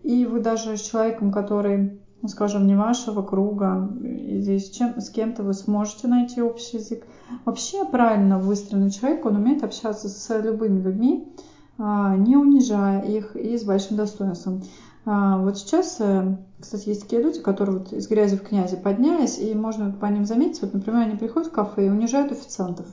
[0.02, 5.10] И вы даже с человеком, который, ну, скажем, не вашего круга, или с, чем, с
[5.10, 7.04] кем-то вы сможете найти общий язык.
[7.44, 11.32] Вообще правильно выстроенный человек, он умеет общаться с любыми людьми,
[11.78, 14.62] а, не унижая их и с большим достоинством.
[15.10, 19.38] А, вот сейчас, э, кстати, есть такие люди, которые вот из грязи в князи поднялись,
[19.38, 22.84] и можно по ним заметить, вот, например, они приходят в кафе и унижают официантов.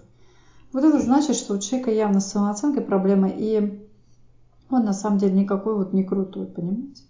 [0.71, 3.85] Вот это значит, что у человека явно с самооценкой проблема, и
[4.69, 7.03] он на самом деле никакой вот не крутой, понимаете?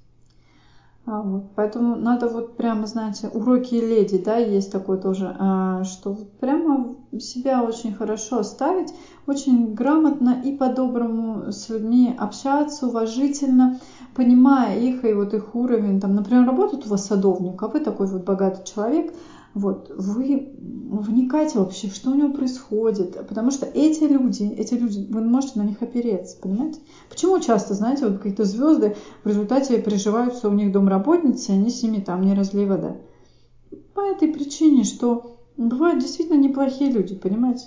[1.07, 1.51] А, вот.
[1.55, 6.95] Поэтому надо вот прямо, знаете, уроки леди, да, есть такое тоже, а, что вот прямо
[7.19, 8.91] себя очень хорошо ставить,
[9.27, 13.79] очень грамотно и по-доброму с людьми общаться, уважительно,
[14.15, 15.99] понимая их и вот их уровень.
[15.99, 19.13] Там, например, работает у вас садовник, а вы такой вот богатый человек,
[19.53, 25.21] вот, вы вникайте вообще, что у него происходит, потому что эти люди, эти люди, вы
[25.21, 26.81] можете на них опереться, понимаете?
[27.09, 31.81] Почему часто, знаете, вот какие-то звезды в результате приживаются у них домработницы, и они с
[31.81, 32.97] ними там не разлей вода?
[33.93, 37.65] По этой причине, что бывают действительно неплохие люди, понимаете?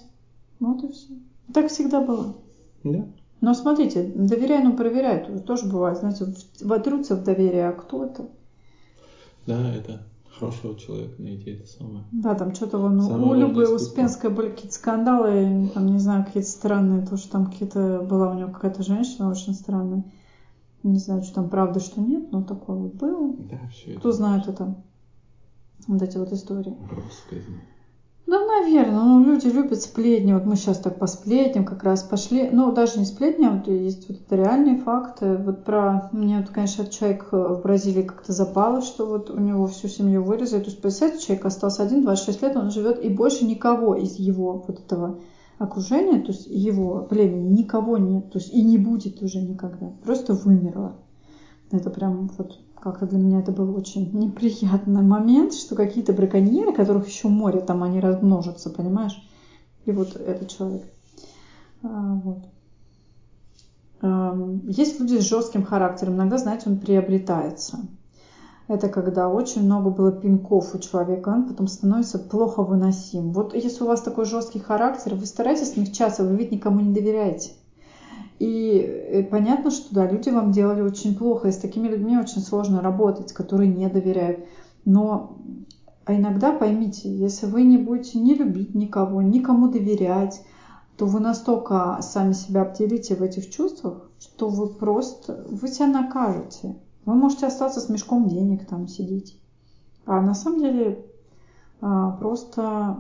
[0.60, 1.14] Вот и все.
[1.54, 2.36] Так всегда было.
[2.84, 3.08] Да.
[3.40, 6.26] Но смотрите, доверяй, но проверяй, тоже бывает, знаете,
[6.60, 8.26] вотрутся в доверие, а кто это?
[9.46, 10.02] Да, это
[10.38, 12.04] хорошего человека найти, это самое.
[12.12, 16.48] Да, там что-то вон самое у Любы Успенской были какие-то скандалы, там, не знаю, какие-то
[16.48, 20.04] странные, то, что там какие-то, была у нее какая-то женщина очень странная.
[20.82, 23.34] Не знаю, что там правда, что нет, но такое вот было.
[23.50, 24.74] Да, все Кто это знает это?
[25.86, 26.76] Вот эти вот истории.
[26.90, 27.60] Россказни.
[28.28, 29.04] Да, наверное.
[29.04, 30.34] Ну, люди любят сплетни.
[30.34, 32.50] Вот мы сейчас так по сплетням как раз пошли.
[32.52, 35.38] Ну, даже не сплетни, а вот есть вот это реальные факты.
[35.38, 36.10] Вот про...
[36.12, 40.60] Мне вот, конечно, человек в Бразилии как-то запало, что вот у него всю семью вырезали.
[40.60, 44.62] То есть, представьте, человек остался один, 26 лет, он живет, и больше никого из его
[44.68, 45.20] вот этого
[45.56, 48.30] окружения, то есть его племени, никого нет.
[48.30, 49.90] То есть и не будет уже никогда.
[50.04, 50.96] Просто вымерло.
[51.70, 57.08] Это прям вот как-то для меня это был очень неприятный момент, что какие-то браконьеры, которых
[57.08, 59.20] еще море, там они размножатся, понимаешь?
[59.84, 60.84] И вот этот человек.
[61.82, 62.44] А, вот.
[64.00, 66.14] Есть люди с жестким характером.
[66.14, 67.80] Иногда, знаете, он приобретается.
[68.68, 73.32] Это когда очень много было пинков у человека, он потом становится плохо выносим.
[73.32, 77.52] Вот если у вас такой жесткий характер, вы стараетесь смягчаться, вы ведь никому не доверяете.
[78.38, 82.40] И э, понятно, что да, люди вам делали очень плохо, и с такими людьми очень
[82.40, 84.44] сложно работать, которые не доверяют.
[84.84, 85.38] Но
[86.04, 90.42] а иногда поймите, если вы не будете не любить никого, никому доверять,
[90.96, 96.76] то вы настолько сами себя обделите в этих чувствах, что вы просто, вы себя накажете.
[97.04, 99.38] Вы можете остаться с мешком денег там сидеть.
[100.06, 101.04] А на самом деле
[101.82, 102.96] а, просто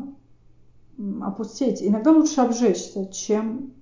[1.22, 1.82] опустеть.
[1.82, 3.72] Иногда лучше обжечься, чем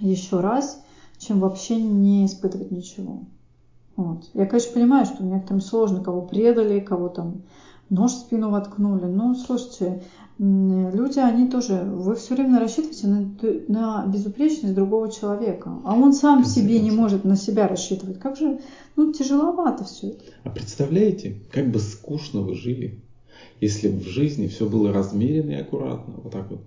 [0.00, 0.82] еще раз,
[1.18, 3.20] чем вообще не испытывать ничего.
[3.96, 4.24] Вот.
[4.34, 7.42] Я, конечно, понимаю, что некоторым сложно, кого предали, кого там
[7.90, 9.04] нож в спину воткнули.
[9.04, 10.02] Но, слушайте,
[10.38, 13.28] люди, они тоже, вы все время рассчитываете на,
[13.68, 18.18] на безупречность другого человека, а он сам себе не может на себя рассчитывать.
[18.18, 18.60] Как же,
[18.96, 20.24] ну, тяжеловато все это.
[20.44, 23.00] А представляете, как бы скучно вы жили,
[23.60, 26.62] если в жизни все было размеренно и аккуратно, вот так вот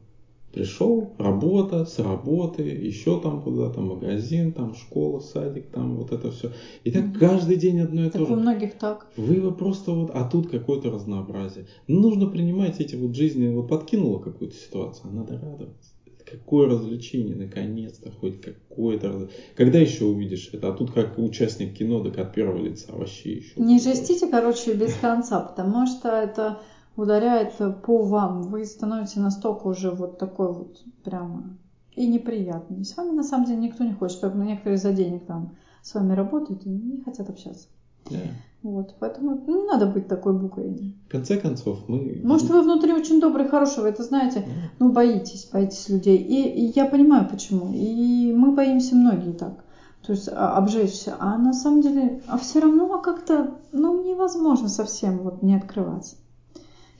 [0.55, 6.53] Пришел, работа, с работы, еще там куда-то, магазин, там школа, садик, там вот это все.
[6.85, 7.19] И так угу.
[7.19, 8.33] каждый день одно и так то же.
[8.33, 9.05] у многих так.
[9.17, 11.65] Вы, вы просто вот, а тут какое-то разнообразие.
[11.89, 15.91] нужно принимать эти вот жизни, вот подкинула какую-то ситуацию, а надо радоваться.
[16.25, 20.69] Какое развлечение, наконец-то, хоть какое-то Когда еще увидишь это?
[20.69, 23.51] А тут как участник кино, так от первого лица вообще еще.
[23.57, 26.59] Не жестите, короче, без конца, потому что это
[26.95, 27.53] ударяет
[27.83, 28.43] по вам.
[28.43, 31.57] Вы становитесь настолько уже вот такой вот прямо
[31.95, 32.83] и неприятный.
[32.83, 36.13] с вами на самом деле никто не хочет, только некоторые за денег там с вами
[36.13, 37.67] работают и не хотят общаться.
[38.05, 38.29] Yeah.
[38.63, 40.95] Вот, поэтому не надо быть такой буквой.
[41.07, 42.19] В конце концов, мы...
[42.23, 44.51] Может, вы внутри очень добрый, хороший, вы это знаете, yeah.
[44.79, 46.17] ну, боитесь, боитесь людей.
[46.17, 47.71] И, и я понимаю, почему.
[47.73, 49.63] И мы боимся многие так.
[50.05, 51.15] То есть а, обжечься.
[51.19, 56.15] А на самом деле, а все равно как-то, ну, невозможно совсем вот не открываться.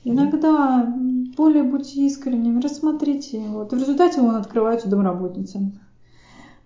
[0.08, 0.94] Иногда
[1.36, 3.40] более будьте искренними, рассмотрите.
[3.40, 3.72] Вот.
[3.72, 5.80] в результате он открывается домработницам.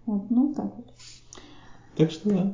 [0.04, 0.92] Вот, ну так вот.
[1.96, 2.52] Так что да.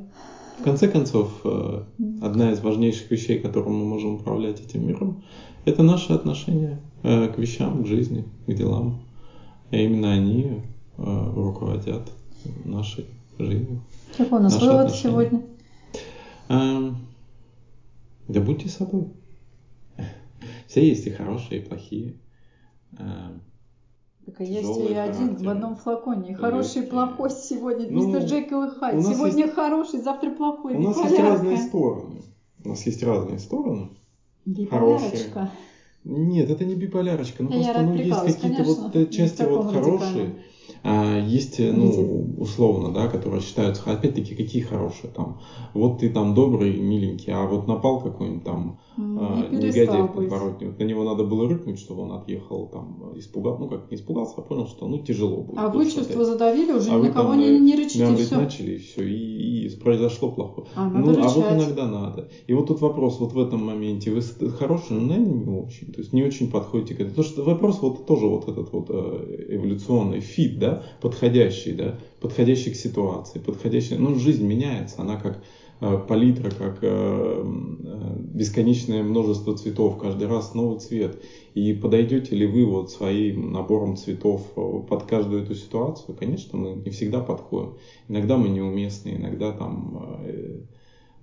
[0.59, 1.83] В конце концов, э,
[2.21, 5.23] одна из важнейших вещей, которым мы можем управлять этим миром,
[5.65, 9.01] это наши отношения э, к вещам, к жизни, к делам.
[9.71, 10.61] И именно они
[10.97, 12.09] э, руководят
[12.63, 13.05] нашей
[13.37, 13.81] жизнью.
[14.17, 15.03] Какой у нас вывод отношения.
[15.03, 15.41] сегодня?
[16.47, 16.97] Эм,
[18.29, 19.07] да будьте собой.
[20.67, 22.19] Все есть и хорошие, и плохие.
[22.99, 23.41] Эм,
[24.25, 26.35] так а есть и один в одном флаконе.
[26.35, 27.87] Хороший, и плохой сегодня.
[27.89, 29.01] Ну, Мистер Джекил и Хайд.
[29.01, 29.55] Сегодня есть...
[29.55, 30.75] хороший, завтра плохой.
[30.75, 32.21] У нас есть разные стороны.
[32.65, 33.89] У нас есть разные стороны.
[34.45, 35.49] Биполярочка.
[36.03, 37.43] Нет, это не биполярочка.
[37.43, 40.27] Ну, просто ну, есть какие-то вот части вот хорошие.
[40.27, 45.35] А, есть, ну, условно, да, которые считаются, опять-таки, какие хорошие там.
[45.73, 50.65] Вот ты там добрый, миленький, а вот напал какой-нибудь там а, негодяй подворотни.
[50.65, 54.33] Вот на него надо было рыкнуть, чтобы он отъехал, там, испугался, ну как, не испугался,
[54.37, 55.57] а понял, что, ну, тяжело будет.
[55.59, 58.37] А вы чувство задавили, уже а ни на кого там, не, не рычите, и все.
[58.37, 60.67] начали, и все, и, и произошло плохое.
[60.75, 61.25] А, ну, рычать.
[61.25, 62.29] а вот иногда надо.
[62.47, 65.91] И вот тут вопрос, вот в этом моменте, вы хороший, но, наверное, не очень.
[65.91, 67.09] То есть не очень подходите к этому.
[67.09, 70.66] Потому что вопрос вот тоже вот этот вот э, эволюционный фит, да,
[71.01, 75.39] подходящий, да, подходящий к ситуации, подходящий, ну, жизнь меняется, она как
[75.79, 81.21] Э, палитра, как э, э, бесконечное множество цветов, каждый раз новый цвет.
[81.53, 86.15] И подойдете ли вы вот своим набором цветов под каждую эту ситуацию?
[86.15, 87.75] Конечно, мы не всегда подходим.
[88.07, 90.21] Иногда мы неуместны, иногда там...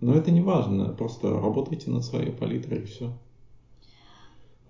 [0.00, 3.12] Но это не важно, просто работайте над своей палитрой и все.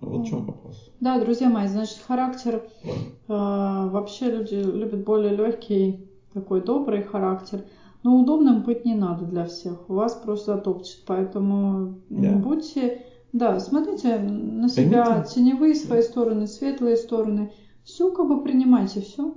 [0.01, 0.91] Вот в чем вопрос.
[0.99, 2.89] Да, друзья мои, значит, характер, э,
[3.27, 7.65] вообще люди любят более легкий, такой добрый характер.
[8.03, 9.89] Но удобным быть не надо для всех.
[9.89, 11.03] Вас просто затопчет.
[11.07, 12.37] Поэтому yeah.
[12.37, 13.03] будьте,
[13.33, 15.33] да, смотрите на себя, Поймите.
[15.33, 17.51] теневые свои стороны, светлые стороны.
[17.83, 19.33] Все как бы принимайте, все.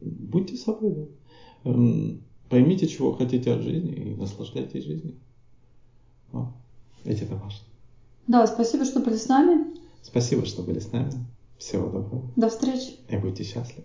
[0.00, 1.70] Будьте собой, да.
[1.70, 5.16] Эм, поймите, чего хотите от жизни и наслаждайтесь жизнью.
[6.32, 6.52] О,
[7.04, 7.66] ведь это важно.
[8.26, 9.74] Да, спасибо, что были с нами.
[10.02, 11.12] Спасибо, что были с нами.
[11.58, 12.30] Всего доброго.
[12.36, 12.96] До встречи.
[13.08, 13.84] И будьте счастливы.